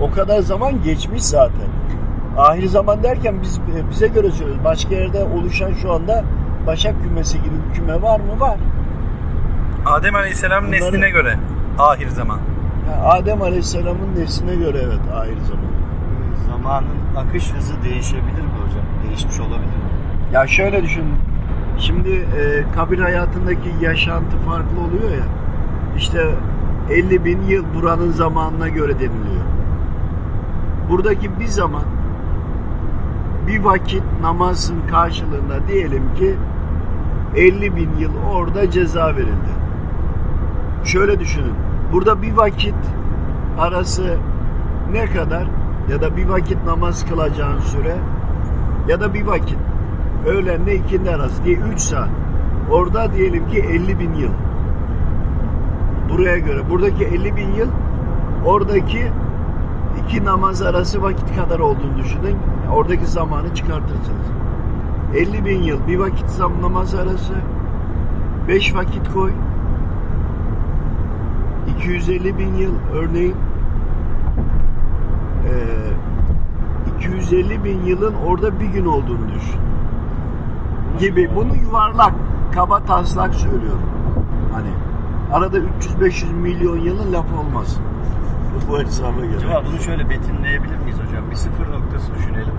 O 0.00 0.10
kadar 0.10 0.38
zaman 0.40 0.82
geçmiş 0.82 1.22
zaten. 1.22 1.68
Ahir 2.38 2.66
zaman 2.66 3.02
derken 3.02 3.42
biz 3.42 3.60
bize 3.90 4.06
göre 4.08 4.30
söylüyoruz. 4.30 4.64
Başka 4.64 4.94
yerde 4.94 5.24
oluşan 5.24 5.72
şu 5.82 5.92
anda 5.92 6.24
Başak 6.66 7.02
kümesi 7.02 7.38
gibi 7.42 7.54
bir 7.68 7.74
küme 7.74 8.02
var 8.02 8.20
mı? 8.20 8.40
Var. 8.40 8.56
Adem 9.86 10.14
Aleyhisselam'ın 10.14 10.68
Bunları- 10.72 10.82
nesline 10.84 11.10
göre 11.10 11.38
ahir 11.78 12.08
zaman. 12.08 12.38
Ha, 12.86 13.08
Adem 13.10 13.42
Aleyhisselam'ın 13.42 14.20
nesline 14.20 14.54
göre 14.54 14.78
evet 14.78 15.14
ahir 15.14 15.40
zaman. 15.40 15.72
Zamanın 16.46 17.26
akış 17.28 17.52
hızı 17.52 17.74
değişebilir 17.84 18.42
mi 18.42 18.52
hocam? 18.66 18.84
Değişmiş 19.08 19.40
olabilir 19.40 19.56
mi? 19.58 19.92
Ya 20.32 20.46
şöyle 20.46 20.82
düşün. 20.82 21.04
Şimdi 21.78 22.10
e, 22.10 22.64
kabir 22.74 22.98
hayatındaki 22.98 23.68
yaşantı 23.80 24.36
farklı 24.36 24.80
oluyor 24.80 25.10
ya. 25.10 25.24
İşte 25.96 26.30
50 26.90 27.24
bin 27.24 27.42
yıl 27.42 27.64
buranın 27.74 28.10
zamanına 28.10 28.68
göre 28.68 28.94
deniliyor. 28.94 29.44
Buradaki 30.90 31.40
bir 31.40 31.46
zaman 31.46 31.84
bir 33.46 33.64
vakit 33.64 34.02
namazın 34.22 34.86
karşılığında 34.90 35.68
diyelim 35.68 36.14
ki 36.14 36.34
50 37.36 37.76
bin 37.76 37.90
yıl 37.98 38.10
orada 38.32 38.70
ceza 38.70 39.06
verildi. 39.16 39.52
Şöyle 40.84 41.20
düşünün. 41.20 41.54
Burada 41.92 42.22
bir 42.22 42.32
vakit 42.32 42.74
arası 43.58 44.16
ne 44.92 45.06
kadar 45.06 45.46
ya 45.90 46.02
da 46.02 46.16
bir 46.16 46.28
vakit 46.28 46.64
namaz 46.64 47.06
kılacağın 47.08 47.60
süre 47.60 47.96
ya 48.88 49.00
da 49.00 49.14
bir 49.14 49.26
vakit 49.26 49.58
öğlenle 50.26 50.76
ikindi 50.76 51.10
arası 51.10 51.44
diye 51.44 51.56
3 51.56 51.80
saat. 51.80 52.08
Orada 52.70 53.12
diyelim 53.12 53.48
ki 53.48 53.58
50 53.58 53.98
bin 53.98 54.14
yıl. 54.14 54.32
Buraya 56.10 56.38
göre. 56.38 56.70
Buradaki 56.70 57.04
50 57.04 57.36
bin 57.36 57.54
yıl 57.54 57.68
oradaki 58.46 59.12
iki 60.04 60.24
namaz 60.24 60.62
arası 60.62 61.02
vakit 61.02 61.36
kadar 61.36 61.58
olduğunu 61.58 61.98
düşünün. 61.98 62.36
Oradaki 62.72 63.06
zamanı 63.06 63.54
çıkartırsınız. 63.54 64.26
50 65.16 65.44
bin 65.44 65.62
yıl 65.62 65.86
bir 65.86 65.98
vakit 65.98 66.28
zam 66.28 66.62
namaz 66.62 66.94
arası 66.94 67.34
5 68.48 68.74
vakit 68.74 69.12
koy 69.12 69.32
250 71.68 72.38
bin 72.38 72.54
yıl 72.54 72.74
örneğin 72.94 73.36
eee 75.44 75.92
250 76.98 77.64
bin 77.64 77.84
yılın 77.84 78.14
orada 78.26 78.60
bir 78.60 78.66
gün 78.66 78.86
olduğunu 78.86 79.28
düşün. 79.34 79.60
Gibi. 80.98 81.30
Bunu 81.36 81.56
yuvarlak, 81.56 82.12
kaba 82.54 82.80
taslak 82.84 83.34
söylüyorum. 83.34 83.82
Hani 84.52 84.68
arada 85.32 85.58
300-500 85.58 86.32
milyon 86.32 86.78
yılın 86.78 87.12
lafı 87.12 87.36
olmaz. 87.36 87.80
Bu 88.70 88.78
hesaba 88.78 89.20
göre. 89.20 89.36
Acaba 89.36 89.62
bunu 89.66 89.78
şöyle 89.80 90.10
betimleyebilir 90.10 90.76
miyiz 90.76 90.96
hocam? 91.08 91.30
Bir 91.30 91.36
sıfır 91.36 91.72
noktası 91.72 92.14
düşünelim. 92.14 92.54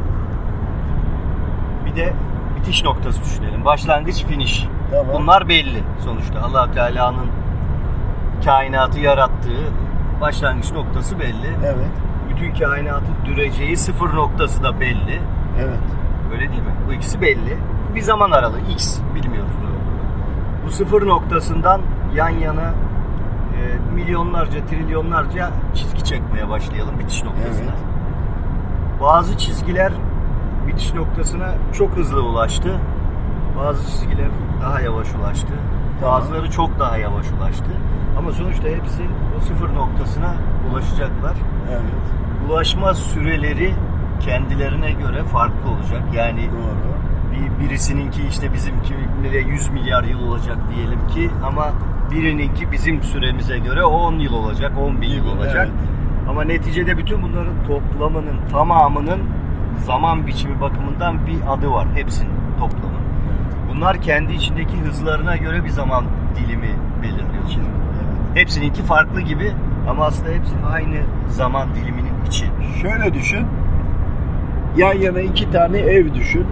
Bir 1.85 1.95
de 1.95 2.13
bitiş 2.59 2.83
noktası 2.83 3.23
düşünelim. 3.23 3.65
Başlangıç, 3.65 4.25
finish. 4.25 4.67
Tamam. 4.91 5.05
Bunlar 5.21 5.49
belli 5.49 5.83
sonuçta. 6.05 6.41
allah 6.41 6.71
Teala'nın 6.71 7.27
kainatı 8.45 8.99
yarattığı 8.99 9.63
başlangıç 10.21 10.71
noktası 10.71 11.19
belli. 11.19 11.47
Evet. 11.65 11.91
Bütün 12.29 12.55
kainatı 12.55 13.11
düreceği 13.25 13.77
sıfır 13.77 14.15
noktası 14.15 14.63
da 14.63 14.79
belli. 14.79 15.21
Evet. 15.59 15.79
Öyle 16.33 16.49
değil 16.49 16.61
mi? 16.61 16.73
Bu 16.87 16.93
ikisi 16.93 17.21
belli. 17.21 17.57
Bir 17.95 18.01
zaman 18.01 18.31
aralığı 18.31 18.59
X 18.71 18.99
bilmiyoruz 19.15 19.51
ne 19.61 19.67
olduğunu. 19.67 20.65
Bu 20.65 20.71
sıfır 20.71 21.07
noktasından 21.07 21.81
yan 22.15 22.29
yana 22.29 22.73
e, 23.57 23.93
milyonlarca, 23.95 24.65
trilyonlarca 24.65 25.51
çizgi 25.73 26.03
çekmeye 26.03 26.49
başlayalım 26.49 26.99
bitiş 26.99 27.23
noktasına. 27.23 27.71
Evet. 27.71 29.01
Bazı 29.01 29.37
çizgiler 29.37 29.93
bitiş 30.67 30.93
noktasına 30.93 31.53
çok 31.73 31.97
hızlı 31.97 32.23
ulaştı. 32.23 32.79
Bazı 33.59 33.91
çizgiler 33.91 34.29
daha 34.61 34.81
yavaş 34.81 35.07
ulaştı. 35.15 35.53
Bazıları 36.03 36.51
çok 36.51 36.79
daha 36.79 36.97
yavaş 36.97 37.25
ulaştı. 37.31 37.71
Ama 38.17 38.31
sonuçta 38.31 38.67
hepsi 38.67 39.03
o 39.37 39.41
sıfır 39.41 39.75
noktasına 39.75 40.35
ulaşacaklar. 40.71 41.35
Evet. 41.69 41.81
Ulaşma 42.49 42.93
süreleri 42.93 43.73
kendilerine 44.19 44.91
göre 44.91 45.23
farklı 45.23 45.69
olacak. 45.69 46.01
Yani 46.13 46.49
Doğru. 46.51 46.93
bir, 47.31 47.65
birisininki 47.65 48.21
işte 48.29 48.53
bizimki 48.53 48.93
100 49.49 49.69
milyar 49.69 50.03
yıl 50.03 50.27
olacak 50.27 50.57
diyelim 50.75 51.07
ki 51.07 51.29
ama 51.45 51.71
birininki 52.11 52.71
bizim 52.71 53.03
süremize 53.03 53.59
göre 53.59 53.83
10 53.83 54.19
yıl 54.19 54.33
olacak, 54.33 54.71
10 54.77 55.01
bin 55.01 55.09
yıl 55.09 55.27
olacak. 55.27 55.69
evet. 55.71 56.29
Ama 56.29 56.43
neticede 56.43 56.97
bütün 56.97 57.21
bunların 57.21 57.63
toplamının 57.67 58.37
tamamının 58.51 59.21
zaman 59.85 60.27
biçimi 60.27 60.61
bakımından 60.61 61.27
bir 61.27 61.37
adı 61.53 61.71
var. 61.71 61.87
Hepsinin 61.95 62.31
toplamı. 62.59 62.93
Bunlar 63.69 64.01
kendi 64.01 64.33
içindeki 64.33 64.77
hızlarına 64.77 65.37
göre 65.37 65.63
bir 65.63 65.69
zaman 65.69 66.05
dilimi 66.35 66.69
belirliyor. 67.01 67.43
Hepsininki 68.33 68.81
farklı 68.83 69.21
gibi 69.21 69.51
ama 69.89 70.05
aslında 70.05 70.29
hepsi 70.29 70.53
aynı 70.73 70.97
zaman 71.29 71.67
diliminin 71.75 72.25
içi. 72.27 72.45
Şöyle 72.81 73.13
düşün. 73.13 73.47
Yan 74.77 74.93
yana 74.93 75.19
iki 75.19 75.51
tane 75.51 75.77
ev 75.77 76.13
düşün. 76.13 76.45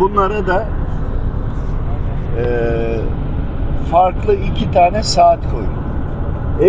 Bunlara 0.00 0.46
da 0.46 0.66
eee, 2.38 3.00
farklı 3.90 4.34
iki 4.34 4.70
tane 4.70 5.02
saat 5.02 5.40
koy. 5.50 5.64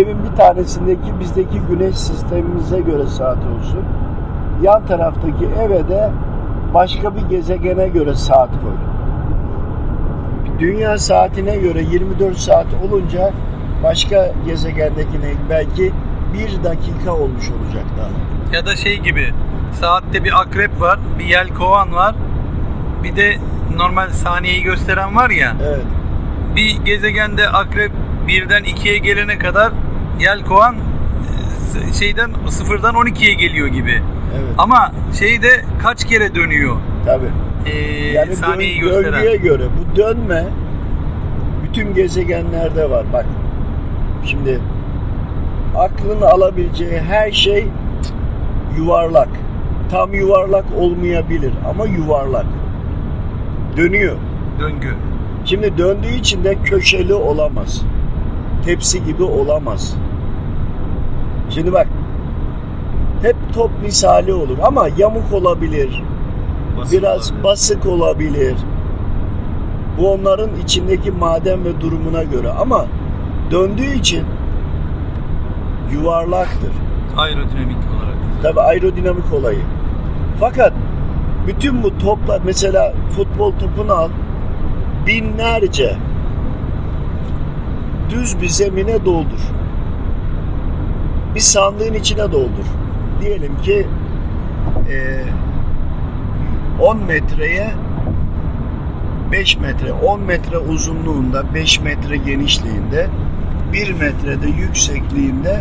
Evin 0.00 0.16
bir 0.24 0.36
tanesindeki 0.36 1.20
bizdeki 1.20 1.60
güneş 1.70 1.96
sistemimize 1.96 2.80
göre 2.80 3.06
saat 3.06 3.38
olsun. 3.38 3.84
Yan 4.62 4.86
taraftaki 4.86 5.44
eve 5.60 5.88
de 5.88 6.10
başka 6.74 7.16
bir 7.16 7.22
gezegene 7.22 7.88
göre 7.88 8.14
saat 8.14 8.50
koy. 8.50 8.72
Dünya 10.60 10.98
saatine 10.98 11.56
göre 11.56 11.82
24 11.82 12.38
saat 12.38 12.66
olunca 12.84 13.32
başka 13.82 14.32
gezegendekine 14.46 15.32
belki 15.50 15.92
bir 16.34 16.64
dakika 16.64 17.12
olmuş 17.12 17.44
olacak 17.50 17.84
daha. 17.98 18.10
Ya 18.56 18.66
da 18.66 18.76
şey 18.76 18.98
gibi 18.98 19.32
saatte 19.72 20.24
bir 20.24 20.40
akrep 20.40 20.80
var, 20.80 20.98
bir 21.18 21.24
yelkovan 21.24 21.92
var. 21.92 22.14
Bir 23.02 23.16
de 23.16 23.36
normal 23.76 24.10
saniyeyi 24.10 24.62
gösteren 24.62 25.16
var 25.16 25.30
ya. 25.30 25.56
Evet. 25.62 25.84
Bir 26.56 26.76
gezegende 26.84 27.48
akrep 27.48 27.92
birden 28.28 28.64
ikiye 28.64 28.98
gelene 28.98 29.38
kadar 29.38 29.72
yelkovan 30.20 30.76
e, 30.76 31.92
şeyden 31.92 32.30
sıfırdan 32.48 32.94
12'ye 32.94 33.34
geliyor 33.34 33.68
gibi. 33.68 34.02
Evet. 34.38 34.54
Ama 34.58 34.92
şeyde 35.18 35.64
kaç 35.82 36.04
kere 36.04 36.34
dönüyor 36.34 36.76
Tabii. 37.06 37.30
E, 37.66 37.78
Yani 38.12 38.36
saniyeyi 38.36 38.80
dön- 38.82 38.88
gösteren. 38.88 39.12
döngüye 39.12 39.36
göre 39.36 39.62
bu 39.78 39.96
dönme 39.96 40.44
bütün 41.64 41.94
gezegenlerde 41.94 42.90
var. 42.90 43.04
Bak 43.12 43.26
şimdi 44.26 44.60
aklın 45.76 46.20
alabileceği 46.20 47.00
her 47.00 47.32
şey 47.32 47.66
yuvarlak. 48.78 49.28
Tam 49.90 50.14
yuvarlak 50.14 50.64
olmayabilir 50.78 51.52
ama 51.70 51.86
yuvarlak. 51.86 52.46
Dönüyor. 53.76 54.16
Döngü. 54.60 54.94
Şimdi 55.44 55.78
döndüğü 55.78 56.14
için 56.14 56.44
de 56.44 56.54
köşeli 56.64 57.14
olamaz. 57.14 57.82
Tepsi 58.64 59.04
gibi 59.04 59.22
olamaz. 59.22 59.96
Şimdi 61.50 61.72
bak 61.72 61.86
hep 63.22 63.36
top 63.54 63.70
misali 63.82 64.32
olur 64.32 64.58
ama 64.62 64.88
yamuk 64.98 65.32
olabilir. 65.32 66.02
Biraz 66.92 67.30
olabilir. 67.30 67.44
basık 67.44 67.86
olabilir. 67.86 68.54
Bu 69.98 70.12
onların 70.12 70.50
içindeki 70.64 71.10
maden 71.10 71.64
ve 71.64 71.80
durumuna 71.80 72.22
göre 72.22 72.50
ama 72.50 72.86
döndüğü 73.50 73.94
için 73.94 74.24
yuvarlaktır. 75.92 76.70
Aerodinamik 77.16 77.76
olarak. 77.76 78.42
Tabi 78.42 78.60
aerodinamik 78.60 79.32
olayı. 79.32 79.62
Fakat 80.40 80.72
bütün 81.46 81.82
bu 81.82 81.98
toplar 81.98 82.40
mesela 82.44 82.92
futbol 83.16 83.52
topunu 83.52 83.92
al 83.92 84.08
binlerce 85.06 85.96
düz 88.10 88.40
bir 88.42 88.48
zemine 88.48 89.04
doldur. 89.04 89.40
Bir 91.34 91.40
sandığın 91.40 91.94
içine 91.94 92.32
doldur. 92.32 92.66
Diyelim 93.20 93.56
ki 93.62 93.86
eee, 94.88 95.24
10 96.80 96.96
metreye 96.96 97.70
5 99.32 99.56
metre 99.56 99.92
10 99.92 100.20
metre 100.20 100.58
uzunluğunda 100.58 101.54
5 101.54 101.80
metre 101.80 102.16
genişliğinde 102.16 103.08
1 103.72 103.92
metrede 103.92 104.48
yüksekliğinde 104.48 105.60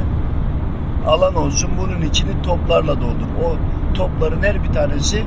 alan 1.08 1.36
olsun. 1.36 1.70
Bunun 1.78 2.02
içini 2.02 2.42
toplarla 2.44 3.02
doldur. 3.02 3.28
O 3.46 3.56
topların 3.94 4.44
her 4.44 4.64
bir 4.64 4.74
tanesi 4.74 5.24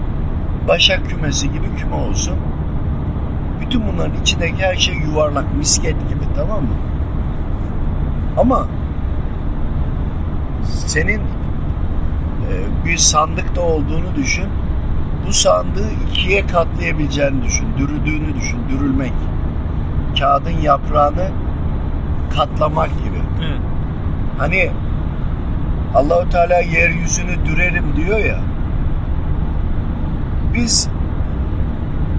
başak 0.68 1.11
kümesi 1.11 1.52
gibi 1.52 1.74
küme 1.76 1.94
olsun. 1.94 2.37
Bütün 3.61 3.83
bunların 3.92 4.20
içindeki 4.20 4.62
her 4.62 4.76
şey 4.76 4.94
yuvarlak, 4.94 5.55
misket 5.55 6.09
gibi 6.09 6.24
tamam 6.37 6.62
mı? 6.62 6.74
Ama 8.37 8.66
senin 10.64 11.20
e, 11.20 12.52
bir 12.85 12.96
sandıkta 12.96 13.61
olduğunu 13.61 14.14
düşün. 14.16 14.46
Bu 15.26 15.32
sandığı 15.32 15.90
ikiye 16.08 16.46
katlayabileceğini 16.46 17.44
düşün. 17.44 17.66
Dürüdüğünü 17.78 18.35
düşün. 18.40 18.58
Dürülmek. 18.68 19.12
Kağıdın 20.18 20.61
yaprağını 20.62 21.28
katlamak 22.37 22.88
gibi. 22.88 23.22
Evet. 23.38 23.61
Hani 24.38 24.70
Allahu 25.94 26.28
Teala 26.28 26.61
yeryüzünü 26.61 27.46
dürerim 27.46 27.85
diyor 27.96 28.18
ya. 28.18 28.38
Biz 30.54 30.88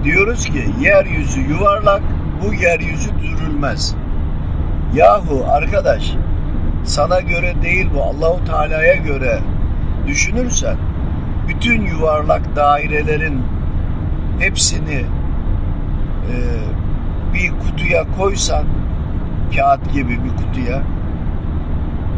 diyoruz 0.04 0.46
ki 0.46 0.64
yeryüzü 0.80 1.40
yuvarlak, 1.40 2.02
bu 2.42 2.54
yeryüzü 2.54 3.10
dürülmez. 3.20 3.94
Yahu 4.94 5.44
arkadaş, 5.50 6.14
sana 6.84 7.20
göre 7.20 7.54
değil 7.62 7.88
bu 7.94 8.02
Allahu 8.02 8.44
Teala'ya 8.44 8.94
göre 8.94 9.38
düşünürsen 10.06 10.76
bütün 11.48 11.86
yuvarlak 11.86 12.56
dairelerin 12.56 13.42
hepsini 14.38 15.04
e, 16.30 16.34
bir 17.34 17.50
kutuya 17.50 18.04
koysan 18.18 18.64
kağıt 19.56 19.92
gibi 19.92 20.10
bir 20.24 20.30
kutuya 20.44 20.82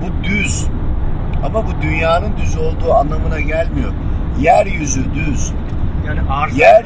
bu 0.03 0.25
düz 0.25 0.67
ama 1.47 1.67
bu 1.67 1.83
dünyanın 1.83 2.37
düz 2.37 2.57
olduğu 2.57 2.95
anlamına 2.95 3.41
gelmiyor. 3.41 3.93
Yeryüzü 4.41 5.05
düz. 5.15 5.53
Yani 6.07 6.21
arz 6.31 6.59
Yer- 6.59 6.85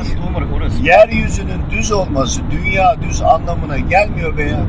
orası. 0.57 0.83
Yeryüzünün 0.83 1.61
düz 1.71 1.93
olması 1.93 2.41
dünya 2.51 2.95
düz 3.03 3.23
anlamına 3.23 3.79
gelmiyor 3.79 4.37
be 4.39 4.43
ya. 4.43 4.61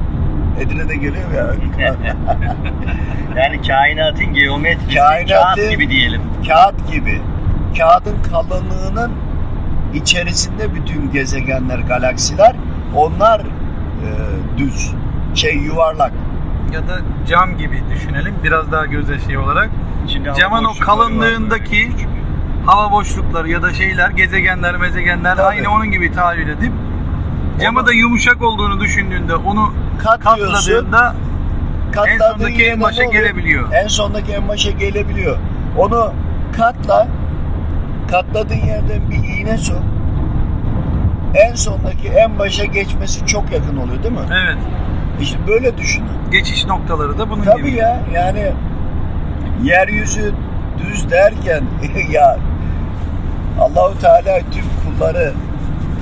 Edirne'de 0.60 0.96
geliyor 0.96 1.32
ya. 1.36 1.56
Yani 3.38 3.62
kainatın 3.68 4.34
geometrisi 4.34 4.96
Kainatı- 4.96 5.56
kağıt 5.56 5.70
gibi 5.72 5.90
diyelim. 5.90 6.22
Kağıt 6.48 6.92
gibi. 6.92 7.22
Kağıdın 7.78 8.16
kalınlığının 8.32 9.12
içerisinde 9.94 10.76
bütün 10.76 11.12
gezegenler, 11.12 11.80
galaksiler 11.80 12.56
onlar 12.96 13.40
e, 13.40 14.10
düz. 14.58 14.92
Şey 15.36 15.56
yuvarlak. 15.58 16.12
Ya 16.74 16.80
da 16.88 17.00
cam 17.30 17.58
gibi 17.58 17.84
düşünelim 17.96 18.36
biraz 18.44 18.72
daha 18.72 18.86
göze 18.86 19.20
şey 19.20 19.38
olarak. 19.38 19.70
Hava 20.26 20.36
Camın 20.36 20.64
o 20.64 20.70
var 20.70 20.78
kalınlığındaki 20.80 21.92
hava 22.66 22.92
boşlukları 22.92 23.50
ya 23.50 23.62
da 23.62 23.74
şeyler, 23.74 24.10
gezegenler, 24.10 24.78
mezegenler 24.78 25.36
Tabii. 25.36 25.48
aynı 25.48 25.70
onun 25.72 25.92
gibi 25.92 26.12
tahayyül 26.12 26.50
edip 26.50 26.72
camı 27.62 27.80
Onu- 27.80 27.88
da 27.88 27.94
yumuşak 27.94 28.42
olduğunu 28.42 28.80
düşündüğünde 28.80 29.36
onu 29.36 29.74
katladığında 30.04 31.16
Katladığın 31.92 32.12
En 32.12 32.18
sondaki 32.32 32.66
en 32.66 32.82
başa 32.82 33.04
oluyor? 33.08 33.24
gelebiliyor. 33.24 33.72
En 33.74 33.88
sondaki 33.88 34.32
en 34.32 34.48
başa 34.48 34.72
gelebiliyor. 34.72 35.38
Onu 35.78 36.14
katla. 36.58 37.08
Katladığın 38.12 38.56
yerden 38.68 39.12
bir 39.12 39.40
iğne 39.40 39.58
sok. 39.58 39.82
En 41.36 41.56
sondaki 41.56 42.08
en 42.08 42.40
başa 42.40 42.66
geçmesi 42.66 43.26
çok 43.26 43.52
yakın 43.52 43.78
oluyor 43.78 44.04
değil 44.04 44.14
mi? 44.14 44.20
evet 44.32 44.58
İşte 45.22 45.40
böyle 45.48 45.78
düşünün. 45.78 46.10
geçiş 46.32 46.66
noktaları 46.66 47.18
da 47.18 47.30
bunun 47.30 47.44
Tabii 47.44 47.66
gibi. 47.66 47.76
ya 47.76 48.00
yani 48.14 48.52
yeryüzü 49.64 50.34
düz 50.80 51.12
derken 51.12 51.64
ya 52.12 52.38
Allahu 53.60 54.00
Teala 54.00 54.40
tüm 54.52 54.64
kulları 54.86 55.34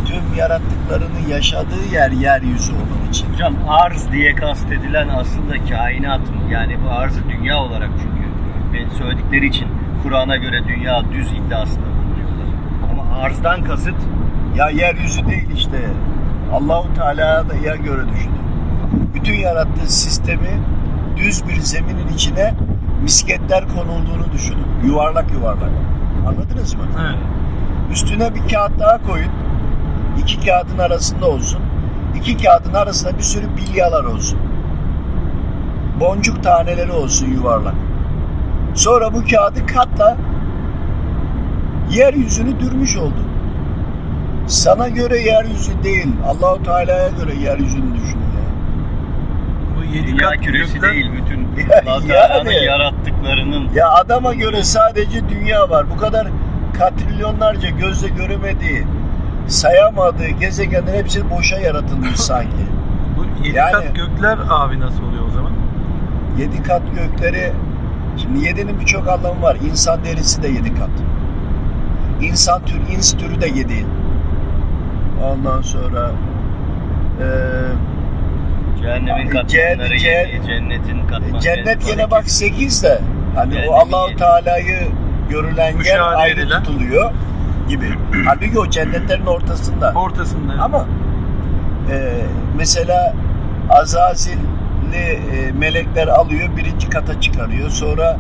tüm 0.06 0.38
yarattıklarını 0.38 1.30
yaşadığı 1.30 1.94
yer 1.94 2.12
yeryüzü 2.12 2.74
onun 2.74 3.10
için. 3.10 3.34
Hocam 3.34 3.54
arz 3.68 4.12
diye 4.12 4.36
kastedilen 4.36 5.08
aslında 5.10 5.66
kainat 5.70 6.22
mı? 6.22 6.52
Yani 6.52 6.78
bu 6.86 6.90
arzı 6.92 7.20
dünya 7.30 7.58
olarak 7.58 7.90
çünkü 8.02 8.30
ben 8.74 8.90
söyledikleri 8.98 9.48
için 9.48 9.68
Kur'an'a 10.04 10.38
göre 10.38 10.68
dünya 10.68 11.04
düz 11.14 11.32
iddiasında 11.32 11.86
arzdan 13.20 13.64
kasıt 13.64 13.96
Ya 14.56 14.70
yeryüzü 14.70 15.26
değil 15.26 15.50
işte. 15.56 15.90
Allahu 16.54 16.94
Teala'ya 16.94 17.76
göre 17.76 18.02
düşünün. 18.10 18.40
Bütün 19.14 19.34
yarattığı 19.34 19.94
sistemi 19.94 20.62
düz 21.18 21.48
bir 21.48 21.60
zeminin 21.60 22.08
içine 22.14 22.54
misketler 23.04 23.64
konulduğunu 23.68 24.32
düşünün. 24.34 24.66
Yuvarlak 24.86 25.32
yuvarlak. 25.32 25.70
Anladınız 26.28 26.74
mı? 26.74 26.82
Evet. 27.02 27.20
Üstüne 27.92 28.36
bir 28.36 28.54
kağıt 28.54 28.80
daha 28.80 29.02
koyun. 29.04 29.32
İki 30.22 30.46
kağıdın 30.46 30.78
arasında 30.78 31.30
olsun. 31.30 31.60
İki 32.16 32.38
kağıdın 32.38 32.74
arasında 32.74 33.18
bir 33.18 33.24
sürü 33.24 33.46
bilyalar 33.58 34.04
olsun. 34.04 34.40
Boncuk 36.00 36.44
taneleri 36.44 36.92
olsun 36.92 37.28
yuvarlak. 37.28 37.76
Sonra 38.74 39.14
bu 39.14 39.24
kağıdı 39.32 39.66
katla 39.66 40.18
yeryüzünü 41.90 42.60
dürmüş 42.60 42.98
oldun. 42.98 43.28
Sana 44.48 44.90
göre 44.90 45.18
yeryüzü 45.20 45.84
değil, 45.84 46.08
Allahu 46.28 46.64
Teala'ya 46.64 47.10
göre 47.10 47.34
yeryüzünü 47.44 47.94
düşün. 47.96 48.20
Bu 49.78 49.96
yedi 49.96 50.08
Dünya 50.08 50.30
kat 50.30 50.42
küresi 50.42 50.74
gökler- 50.74 50.92
değil 50.94 51.12
bütün 51.22 51.40
Ya- 51.70 51.84
Allah 51.94 52.08
Teala'nın 52.08 52.50
yani. 52.52 52.66
yarattıklarının 52.66 53.70
Ya 53.76 53.90
adama 53.90 54.34
göre 54.34 54.64
sadece 54.64 55.30
dünya 55.30 55.70
var. 55.70 55.86
Bu 55.96 55.98
kadar 55.98 56.28
katrilyonlarca 56.80 57.70
gözle 57.70 58.08
göremediği, 58.08 58.84
sayamadığı 59.48 60.28
gezegenlerin 60.28 60.98
hepsi 60.98 61.30
boşa 61.30 61.58
yaratılmış 61.60 62.16
sanki. 62.20 62.66
Bu 63.18 63.46
yedi 63.48 63.58
Yani- 63.58 63.72
kat 63.72 63.96
gökler 63.96 64.38
abi 64.50 64.80
nasıl 64.80 65.04
oluyor 65.04 65.28
o 65.28 65.32
zaman? 65.32 65.52
Yedi 66.40 66.64
kat 66.64 66.82
gökleri, 66.96 67.52
şimdi 68.18 68.46
yedinin 68.46 68.80
birçok 68.80 69.08
anlamı 69.08 69.42
var. 69.42 69.58
İnsan 69.72 70.06
derisi 70.06 70.44
de 70.44 70.48
yedi 70.48 70.70
kat. 70.76 70.90
İnsan 72.22 72.66
tür, 72.66 72.80
ins 72.96 73.14
türü 73.18 73.42
de 73.42 73.48
yedi. 73.48 73.86
Ondan 75.24 75.62
sonra 75.62 76.12
eee 77.20 77.26
cehennemin 78.82 79.28
Ce- 79.28 79.30
katmanları 79.30 79.96
ce- 79.98 80.08
yedi, 80.34 80.46
cennetin 80.48 81.08
katmanları 81.08 81.40
cennet 81.42 81.68
yedi. 81.68 81.86
gene 81.86 82.12
bak 82.12 82.30
sekiz 82.30 82.84
de. 82.84 83.02
Hani 83.36 83.56
Yani 83.56 83.70
o 83.70 83.74
Allahu. 83.74 84.16
Teala'yı 84.16 84.80
görülen 85.30 85.74
yer 85.86 86.00
ayrı 86.00 86.42
edilen. 86.42 86.64
tutuluyor 86.64 87.12
gibi. 87.70 87.86
Halbuki 88.26 88.60
o 88.60 88.70
cennetlerin 88.70 89.26
ortasında. 89.26 89.94
Ortasında. 89.96 90.54
Ama 90.64 90.86
e, 91.92 92.12
mesela 92.58 93.14
Azazil'i 93.70 94.40
e, 94.96 95.52
melekler 95.60 96.08
alıyor 96.08 96.50
birinci 96.58 96.90
kata 96.90 97.22
çıkarıyor. 97.22 97.70
Sonra 97.70 98.18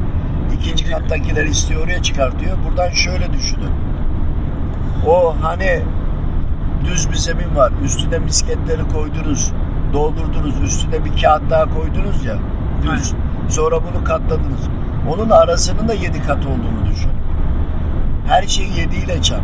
ikinci 0.59 0.91
kattakiler 0.91 1.45
istiyor 1.45 1.83
oraya 1.85 2.01
çıkartıyor. 2.03 2.57
Buradan 2.69 2.89
şöyle 2.89 3.33
düşünün. 3.33 3.71
O 5.07 5.35
hani 5.41 5.81
düz 6.85 7.09
bir 7.09 7.15
zemin 7.15 7.55
var. 7.55 7.71
Üstüne 7.85 8.19
misketleri 8.19 8.87
koydunuz. 8.93 9.51
Doldurdunuz. 9.93 10.61
Üstüne 10.63 11.05
bir 11.05 11.21
kağıt 11.21 11.49
daha 11.49 11.65
koydunuz 11.65 12.25
ya. 12.25 12.35
Düz. 12.83 13.13
Sonra 13.49 13.75
bunu 13.75 14.03
katladınız. 14.03 14.69
Onun 15.09 15.29
arasının 15.29 15.87
da 15.87 15.93
yedi 15.93 16.21
kat 16.21 16.45
olduğunu 16.45 16.85
düşün. 16.91 17.11
Her 18.27 18.43
şeyi 18.43 18.79
yediyle 18.79 19.21
çarp. 19.21 19.43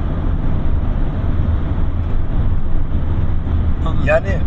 Yani 4.05 4.37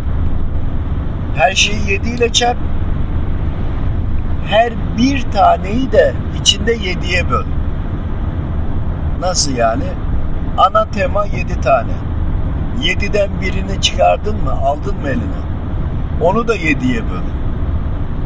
her 1.35 1.55
şeyi 1.55 1.91
yediyle 1.91 2.31
çarp. 2.31 2.57
Her 4.47 4.73
bir 4.97 5.31
taneyi 5.31 5.91
de 5.91 6.13
içinde 6.41 6.71
yediye 6.71 7.29
böl. 7.29 7.45
Nasıl 9.19 9.55
yani? 9.55 9.83
Ana 10.59 10.85
tema 10.91 11.25
yedi 11.25 11.61
tane. 11.61 11.91
Yediden 12.83 13.29
birini 13.41 13.81
çıkardın 13.81 14.43
mı, 14.43 14.51
aldın 14.51 14.95
mı 15.01 15.07
eline? 15.09 15.41
Onu 16.21 16.47
da 16.47 16.55
yediye 16.55 17.01
böl. 17.03 17.23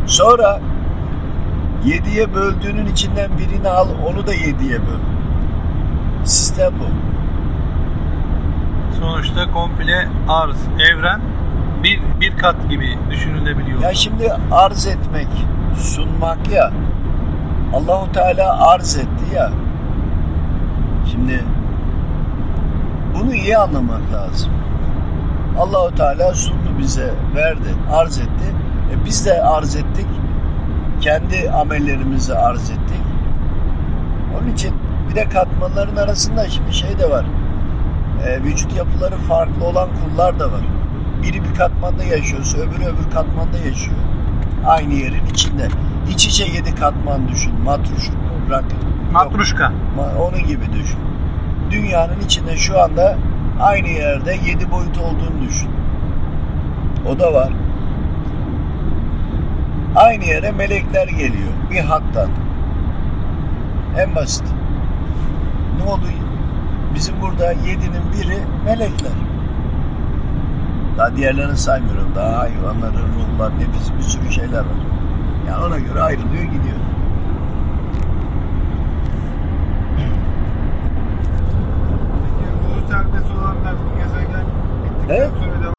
Sonra 0.07 0.59
yediye 1.85 2.33
böldüğünün 2.33 2.85
içinden 2.85 3.37
birini 3.37 3.69
al, 3.69 3.87
onu 4.07 4.27
da 4.27 4.33
yediye 4.33 4.79
böl. 4.79 4.99
Sistem 6.25 6.73
bu. 6.79 6.85
Sonuçta 8.99 9.51
komple 9.51 10.07
arz, 10.29 10.67
evren 10.91 11.21
bir 11.83 11.99
bir 12.19 12.37
kat 12.37 12.69
gibi 12.69 12.97
düşünülebiliyor. 13.09 13.81
Ya 13.81 13.93
şimdi 13.93 14.33
arz 14.51 14.87
etmek, 14.87 15.27
sunmak 15.77 16.49
ya. 16.51 16.71
Allahu 17.73 18.11
Teala 18.11 18.67
arz 18.71 18.97
etti 18.97 19.35
ya. 19.35 19.51
Şimdi 21.11 21.43
bunu 23.13 23.33
iyi 23.33 23.57
anlamak 23.57 24.01
lazım. 24.13 24.51
Allahu 25.59 25.95
Teala 25.95 26.33
sundu 26.33 26.69
bize, 26.79 27.13
verdi, 27.35 27.75
arz 27.91 28.17
etti. 28.19 28.45
E 28.93 29.05
biz 29.05 29.25
de 29.25 29.43
arz 29.43 29.75
ettik. 29.75 30.07
Kendi 31.01 31.51
amellerimizi 31.51 32.33
arz 32.35 32.69
ettik. 32.69 33.01
Onun 34.39 34.53
için 34.53 34.73
bir 35.09 35.15
de 35.15 35.29
katmanların 35.29 35.95
arasında 35.95 36.49
şimdi 36.49 36.73
şey 36.73 36.99
de 36.99 37.09
var. 37.09 37.25
E, 38.27 38.43
vücut 38.43 38.75
yapıları 38.77 39.15
farklı 39.15 39.65
olan 39.65 39.89
kullar 39.89 40.39
da 40.39 40.45
var. 40.51 40.61
Biri 41.23 41.43
bir 41.43 41.55
katmanda 41.55 42.03
yaşıyorsa 42.03 42.57
öbürü 42.57 42.83
öbür 42.83 43.11
katmanda 43.13 43.57
yaşıyor. 43.57 43.97
Aynı 44.67 44.93
yerin 44.93 45.25
içinde. 45.25 45.67
İç 46.09 46.25
içe 46.25 46.45
yedi 46.45 46.75
katman 46.75 47.27
düşün. 47.27 47.53
Matruşka. 47.61 48.13
Ma- 49.97 50.17
Onun 50.17 50.47
gibi 50.47 50.73
düşün. 50.73 50.99
Dünyanın 51.73 52.19
içinde 52.19 52.57
şu 52.57 52.81
anda 52.81 53.15
aynı 53.61 53.87
yerde 53.87 54.37
yedi 54.45 54.71
boyut 54.71 54.97
olduğunu 54.97 55.41
düşün. 55.47 55.69
O 57.09 57.19
da 57.19 57.33
var. 57.33 57.49
Aynı 59.95 60.25
yere 60.25 60.51
melekler 60.51 61.07
geliyor. 61.07 61.51
Bir 61.71 61.79
hattan. 61.79 62.29
En 63.97 64.15
basit. 64.15 64.43
Ne 65.77 65.91
oldu? 65.91 66.05
Bizim 66.95 67.21
burada 67.21 67.51
yedinin 67.51 68.11
biri 68.13 68.37
melekler. 68.65 69.11
Daha 70.97 71.15
diğerlerini 71.15 71.57
saymıyorum. 71.57 72.15
Daha 72.15 72.39
hayvanları, 72.39 72.93
ruhlar, 72.93 73.59
nefis 73.59 73.91
bir 73.97 74.03
sürü 74.03 74.31
şeyler 74.31 74.59
var. 74.59 74.83
Yani 75.47 75.65
ona 75.65 75.79
göre 75.79 76.01
ayrılıyor 76.01 76.43
gidiyor. 76.43 76.77
Ruhu 83.33 83.62
bu 83.79 83.97
gezegen 83.99 84.45
bittikten 84.85 85.15
Evet. 85.15 85.29
sonra 85.39 85.61
devam, 85.63 85.73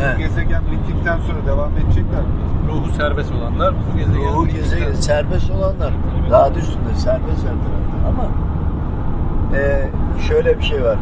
He. 0.00 0.14
bu 0.14 0.18
gezegen 0.18 0.62
bittikten 0.72 1.18
sonra 1.18 1.46
devam 1.46 1.70
edecekler 1.76 2.20
mi? 2.20 2.28
Ruhu 2.68 2.90
serbest 2.90 3.32
olanlar 3.32 3.74
bu 3.74 3.98
gezegen. 3.98 4.24
Ruhu 4.24 4.46
gezegen 4.48 4.92
serbest 4.92 5.50
olanlar 5.50 5.92
daha 6.30 6.48
üstünde 6.50 6.94
serbest 6.96 7.42
her 7.42 7.56
tarafta. 7.64 8.08
Ama 8.08 8.24
e, 9.58 9.88
şöyle 10.28 10.58
bir 10.58 10.62
şey 10.64 10.84
var. 10.84 10.96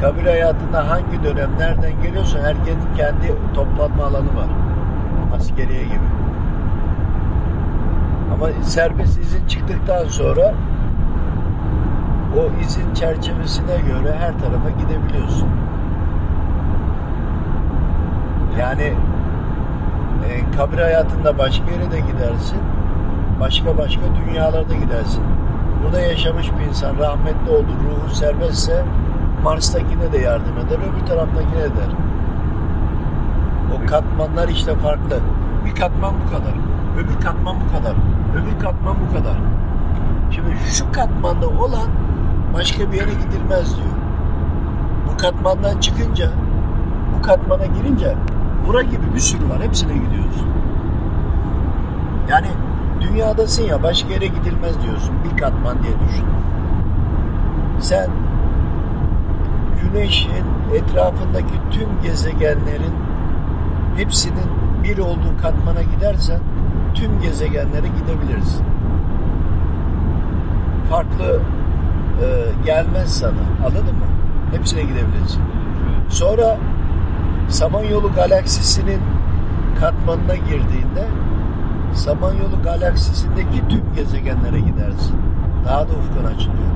Kabir 0.00 0.22
hayatında 0.26 0.88
hangi 0.90 1.24
dönem 1.24 1.50
nereden 1.58 2.02
geliyorsa 2.02 2.38
herkesin 2.38 2.88
kendi 2.96 3.34
toplanma 3.54 4.04
alanı 4.04 4.36
var. 4.36 4.48
Askeriye 5.36 5.82
gibi. 5.84 6.08
Ama 8.34 8.46
serbest 8.62 9.18
izin 9.18 9.46
çıktıktan 9.46 10.04
sonra 10.04 10.54
o 12.36 12.60
izin 12.60 12.94
çerçevesine 12.94 13.76
göre 13.76 14.16
her 14.18 14.38
tarafa 14.38 14.70
gidebiliyorsun. 14.70 15.48
Yani 18.58 18.92
e, 20.28 20.56
kabir 20.56 20.78
hayatında 20.78 21.38
başka 21.38 21.70
yere 21.70 21.90
de 21.90 22.00
gidersin. 22.00 22.58
Başka 23.40 23.78
başka 23.78 24.02
dünyalarda 24.16 24.74
gidersin. 24.74 25.24
Burada 25.84 26.00
yaşamış 26.00 26.50
bir 26.58 26.68
insan 26.68 26.98
rahmetli 26.98 27.50
oldu, 27.50 27.68
ruhu 27.84 28.14
serbestse 28.14 28.84
Mars'takine 29.44 30.12
de 30.12 30.18
yardım 30.18 30.58
eder, 30.58 30.78
öbür 30.78 31.06
taraftakine 31.06 31.60
eder. 31.60 31.90
O 33.74 33.86
katmanlar 33.86 34.48
işte 34.48 34.74
farklı. 34.74 35.20
Bir 35.64 35.74
katman 35.74 36.14
bu 36.24 36.30
kadar, 36.30 36.54
öbür 36.98 37.20
katman 37.20 37.56
bu 37.56 37.76
kadar, 37.76 37.94
öbür 38.36 38.60
katman 38.60 38.96
bu 39.08 39.16
kadar. 39.16 39.36
Şimdi 40.30 40.48
şu 40.72 40.92
katmanda 40.92 41.48
olan 41.48 41.88
başka 42.54 42.92
bir 42.92 42.96
yere 42.96 43.10
gidilmez 43.10 43.76
diyor. 43.76 43.94
Bu 45.12 45.16
katmandan 45.16 45.80
çıkınca, 45.80 46.30
bu 47.18 47.22
katmana 47.22 47.66
girince 47.66 48.14
bura 48.66 48.82
gibi 48.82 49.14
bir 49.14 49.20
sürü 49.20 49.48
var. 49.48 49.62
Hepsine 49.62 49.92
gidiyoruz. 49.92 50.44
Yani 52.30 52.46
dünyadasın 53.00 53.62
ya 53.62 53.82
başka 53.82 54.08
yere 54.08 54.26
gidilmez 54.26 54.82
diyorsun. 54.82 55.14
Bir 55.24 55.38
katman 55.40 55.82
diye 55.82 55.92
düşün. 56.08 56.24
Sen 57.80 58.10
güneşin 59.82 60.44
etrafındaki 60.74 61.54
tüm 61.70 61.88
gezegenlerin 62.02 62.94
hepsinin 63.96 64.50
bir 64.84 64.98
olduğu 64.98 65.36
katmana 65.42 65.82
gidersen 65.82 66.40
tüm 66.94 67.20
gezegenlere 67.20 67.86
gidebilirsin. 67.86 68.64
Farklı 70.90 71.40
e, 72.22 72.26
gelmez 72.66 73.18
sana. 73.18 73.66
Anladın 73.66 73.96
mı? 73.96 74.06
Hepsine 74.52 74.82
gidebilirsin. 74.82 75.42
Sonra 76.08 76.56
Samanyolu 77.48 78.12
galaksisinin 78.12 79.00
katmanına 79.80 80.34
girdiğinde 80.36 81.06
Samanyolu 81.94 82.62
galaksisindeki 82.64 83.68
tüm 83.68 83.94
gezegenlere 83.94 84.60
gidersin. 84.60 85.16
Daha 85.64 85.88
da 85.88 85.92
ufkun 85.92 86.24
açılıyor. 86.24 86.70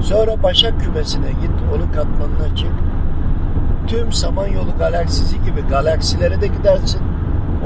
Sonra 0.00 0.42
Başak 0.42 0.80
kümesine 0.80 1.30
git, 1.30 1.50
onun 1.76 1.92
katmanına 1.92 2.56
çık. 2.56 2.72
Tüm 3.86 4.12
Samanyolu 4.12 4.78
galaksisi 4.78 5.44
gibi 5.44 5.60
galaksilere 5.70 6.40
de 6.40 6.46
gidersin. 6.46 7.00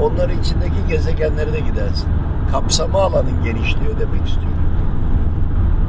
Onların 0.01 0.39
içindeki 0.39 0.87
gezegenlere 0.89 1.53
de 1.53 1.59
gidersin. 1.59 2.09
Kapsama 2.51 3.01
alanın 3.01 3.43
genişliyor 3.43 3.99
demek 3.99 4.27
istiyorum. 4.27 4.60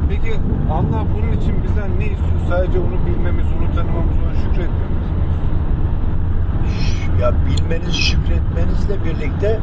Peki 0.09 0.33
Allah 0.71 1.05
bunun 1.15 1.31
için 1.31 1.63
bizden 1.63 1.99
ne 1.99 2.05
istiyor? 2.05 2.39
Sadece 2.49 2.79
onu 2.79 3.05
bilmemiz, 3.05 3.45
onu 3.59 3.75
tanımamız, 3.75 4.17
onu 4.17 4.35
şükretmemiz 4.35 5.09
mi 5.11 5.23
istiyor? 5.29 5.53
ya 7.21 7.33
bilmeniz, 7.45 7.95
şükretmenizle 7.95 9.03
birlikte 9.05 9.59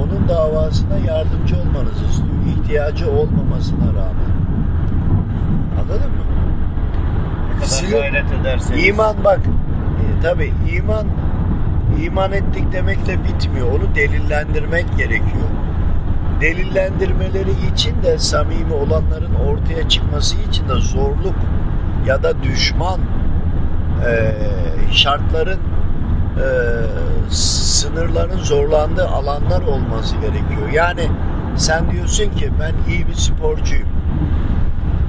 onun 0.00 0.28
davasına 0.28 0.96
yardımcı 0.98 1.56
olmanızı 1.56 2.04
istiyor. 2.04 2.28
İhtiyacı 2.48 3.10
olmamasına 3.10 3.86
rağmen. 3.86 4.30
Anladın 5.80 6.10
mı? 6.10 6.24
Ne 7.48 7.54
kadar 7.54 7.66
Sizin- 7.66 7.96
gayret 7.98 8.32
ederseniz. 8.40 8.86
İman 8.86 9.16
bak, 9.24 9.40
e, 10.18 10.20
tabi 10.22 10.52
iman 10.76 11.06
iman 12.02 12.32
ettik 12.32 12.72
demekle 12.72 13.24
bitmiyor. 13.24 13.66
Onu 13.72 13.94
delillendirmek 13.94 14.86
gerekiyor. 14.96 15.48
Delillendirmeleri 16.40 17.50
için 17.72 18.02
de 18.02 18.18
samimi 18.18 18.72
olanların 18.72 19.34
ortaya 19.34 19.88
çıkması 19.88 20.36
için 20.50 20.68
de 20.68 20.74
zorluk 20.74 21.34
ya 22.06 22.22
da 22.22 22.42
düşman 22.42 23.00
e, 24.06 24.34
şartların 24.92 25.60
e, 26.36 26.46
sınırların 27.30 28.38
zorlandığı 28.38 29.08
alanlar 29.08 29.62
olması 29.62 30.16
gerekiyor. 30.16 30.68
Yani 30.72 31.10
sen 31.56 31.90
diyorsun 31.90 32.30
ki 32.30 32.50
ben 32.60 32.92
iyi 32.92 33.08
bir 33.08 33.14
sporcuyum. 33.14 33.88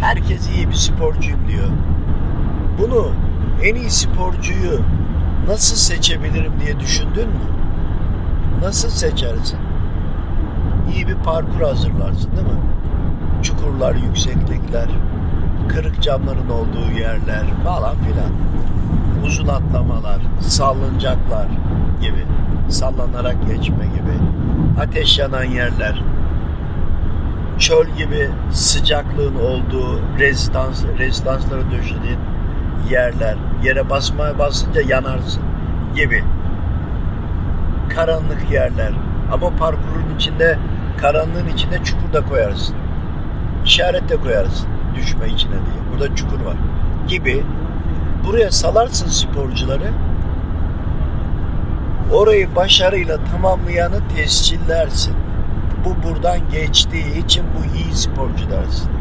Herkes 0.02 0.50
iyi 0.50 0.70
bir 0.70 0.74
sporcuyum 0.74 1.48
diyor. 1.48 1.68
Bunu 2.80 3.12
en 3.64 3.76
iyi 3.76 3.90
sporcuyu 3.90 4.82
nasıl 5.48 5.76
seçebilirim 5.76 6.54
diye 6.66 6.80
düşündün 6.80 7.28
mü? 7.28 7.50
Nasıl 8.62 8.90
seçersin? 8.90 9.60
İyi 10.96 11.08
bir 11.08 11.16
parkur 11.16 11.62
hazırlarsın 11.62 12.32
değil 12.32 12.48
mi? 12.48 12.62
Çukurlar, 13.44 13.96
yükseklikler, 13.96 14.88
kırık 15.70 16.02
camların 16.02 16.50
olduğu 16.50 16.92
yerler 17.00 17.44
falan 17.66 17.96
filan. 17.98 18.32
Uzun 19.26 19.48
atlamalar, 19.48 20.22
sallıncaklar 20.40 21.48
gibi. 22.02 22.26
Sallanarak 22.70 23.36
geçme 23.48 23.86
gibi. 23.86 24.18
Ateş 24.82 25.20
yanan 25.20 25.44
yerler. 25.44 26.04
Çöl 27.60 27.88
gibi 27.98 28.30
sıcaklığın 28.52 29.36
olduğu 29.36 30.00
rezidans, 30.20 30.84
rezidanslara 31.00 31.72
döşediğin 31.72 32.20
yerler. 32.90 33.36
Yere 33.64 33.90
basmaya 33.90 34.40
basınca 34.40 34.82
yanarsın 34.82 35.44
gibi. 35.96 36.24
Karanlık 37.96 38.52
yerler. 38.52 38.92
Ama 39.34 39.50
parkurun 39.50 40.16
içinde, 40.16 40.58
karanlığın 41.02 41.48
içinde 41.48 41.84
çukur 41.84 42.14
da 42.14 42.26
koyarsın. 42.26 42.76
İşaret 43.66 44.10
de 44.10 44.18
koyarsın 44.18 44.68
düşme 44.96 45.28
içine 45.28 45.52
diye. 45.52 45.92
Burada 45.92 46.16
çukur 46.16 46.40
var. 46.42 46.56
Gibi. 47.08 47.44
Buraya 48.28 48.52
salarsın 48.52 49.08
sporcuları. 49.08 49.92
Orayı 52.14 52.56
başarıyla 52.56 53.18
tamamlayanı 53.24 54.08
tescillersin. 54.16 55.16
Bu 55.86 56.08
buradan 56.08 56.40
geçtiği 56.52 57.26
için 57.26 57.44
bu 57.58 57.78
iyi 57.78 57.94
sporcu 57.94 58.50
dersin. 58.50 58.92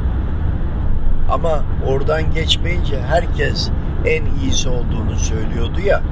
Ama 1.30 1.60
oradan 1.86 2.30
geçmeyince 2.34 3.02
herkes 3.02 3.70
en 4.06 4.24
iyisi 4.24 4.68
olduğunu 4.68 5.16
söylüyordu 5.16 5.80
ya. 5.80 6.02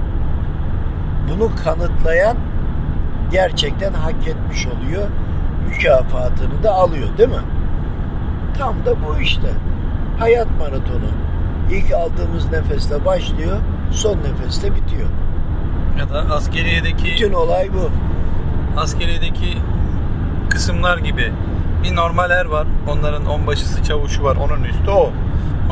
Bunu 1.31 1.51
kanıtlayan 1.65 2.37
gerçekten 3.31 3.93
hak 3.93 4.29
etmiş 4.29 4.67
oluyor. 4.67 5.09
Mükafatını 5.69 6.63
da 6.63 6.73
alıyor 6.75 7.09
değil 7.19 7.29
mi? 7.29 7.43
Tam 8.59 8.75
da 8.87 8.95
bu 9.07 9.21
işte. 9.21 9.49
Hayat 10.19 10.47
maratonu. 10.59 11.09
İlk 11.71 11.93
aldığımız 11.93 12.51
nefesle 12.51 13.05
başlıyor, 13.05 13.57
son 13.93 14.17
nefesle 14.19 14.75
bitiyor. 14.75 15.09
Ya 15.99 16.09
da 16.09 16.35
askeriyedeki 16.35 17.05
Bütün 17.05 17.33
olay 17.33 17.69
bu. 17.75 17.91
askeriyedeki 18.81 19.59
kısımlar 20.51 20.99
gibi 20.99 21.33
bir 21.85 21.97
normal 21.97 22.31
er 22.31 22.45
var. 22.45 22.67
Onların 22.89 23.27
onbaşısı 23.27 23.83
çavuşu 23.85 24.25
var. 24.25 24.37
Onun 24.37 24.65
üstü 24.65 24.91
o. 24.91 25.11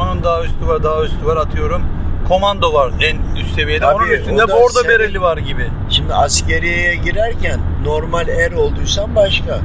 Onun 0.00 0.24
daha 0.24 0.42
üstü 0.44 0.66
var, 0.66 0.82
daha 0.82 1.02
üstü 1.04 1.26
var 1.26 1.36
atıyorum. 1.36 1.82
Komando 2.28 2.72
var 2.74 2.90
en 3.00 3.36
üst 3.40 3.54
seviyede. 3.54 3.84
Tabii, 3.84 3.94
Onun 3.94 4.06
üstünde 4.10 4.42
bordo 4.48 4.68
senin- 4.82 4.88
bereli 4.88 5.20
var 5.20 5.36
gibi. 5.36 5.70
Şimdi 5.90 6.14
askeriyeye 6.14 6.94
girerken 6.94 7.60
normal 7.84 8.28
er 8.28 8.52
olduysan 8.52 9.16
başka. 9.16 9.58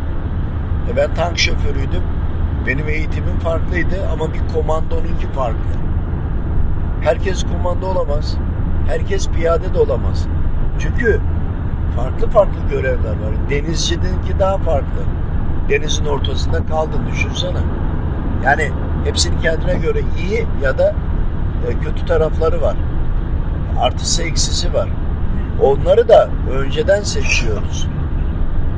E 0.90 0.96
ben 0.96 1.14
tank 1.14 1.38
şoförüydüm. 1.38 2.04
Benim 2.68 2.90
eğitimim 2.90 3.40
farklıydı 3.40 4.08
ama 4.14 4.34
bir 4.34 4.54
komandonunki 4.54 5.28
farklı. 5.36 5.80
Herkes 7.02 7.44
komando 7.44 7.88
olamaz. 7.88 8.38
Herkes 8.88 9.30
piyade 9.30 9.74
de 9.74 9.80
olamaz. 9.80 10.28
Çünkü 10.80 11.22
farklı 11.96 12.30
farklı 12.30 12.60
görevler 12.70 13.10
var. 13.10 13.50
Denizcininki 13.50 14.40
daha 14.40 14.58
farklı. 14.58 15.02
Denizin 15.70 16.06
ortasında 16.06 16.66
kaldın 16.66 17.08
düşünsene. 17.12 17.60
Yani 18.44 18.72
hepsinin 19.06 19.40
kendine 19.42 19.74
göre 19.74 20.00
iyi 20.20 20.48
ya 20.64 20.78
da 20.78 20.96
e, 21.70 21.80
kötü 21.80 22.06
tarafları 22.06 22.62
var. 22.62 22.76
Artısı 23.80 24.24
eksisi 24.24 24.74
var. 24.74 24.90
Onları 25.62 26.08
da 26.08 26.30
önceden 26.52 27.02
seçiyoruz. 27.02 27.88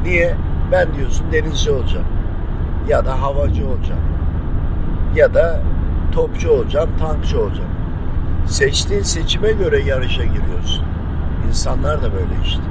Niye? 0.04 0.36
Ben 0.72 0.96
diyorsun 0.96 1.26
denizci 1.32 1.72
olacağım. 1.72 2.06
Ya 2.88 3.06
da 3.06 3.22
havacı 3.22 3.68
olacağım. 3.68 4.02
Ya 5.16 5.34
da 5.34 5.62
topçu 6.12 6.50
olacağım, 6.52 6.90
tankçı 7.00 7.42
olacağım. 7.42 7.70
Seçtiğin 8.46 9.02
seçime 9.02 9.52
göre 9.52 9.84
yarışa 9.84 10.24
giriyorsun. 10.24 10.86
İnsanlar 11.48 12.04
da 12.04 12.14
böyle 12.14 12.44
işte. 12.46 12.64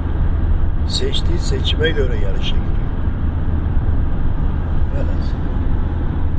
Seçtiği 0.87 1.39
seçime 1.39 1.89
göre 1.89 2.15
yarışa 2.15 2.55
giriyor. 2.55 2.81
Velhasıl. 4.95 5.40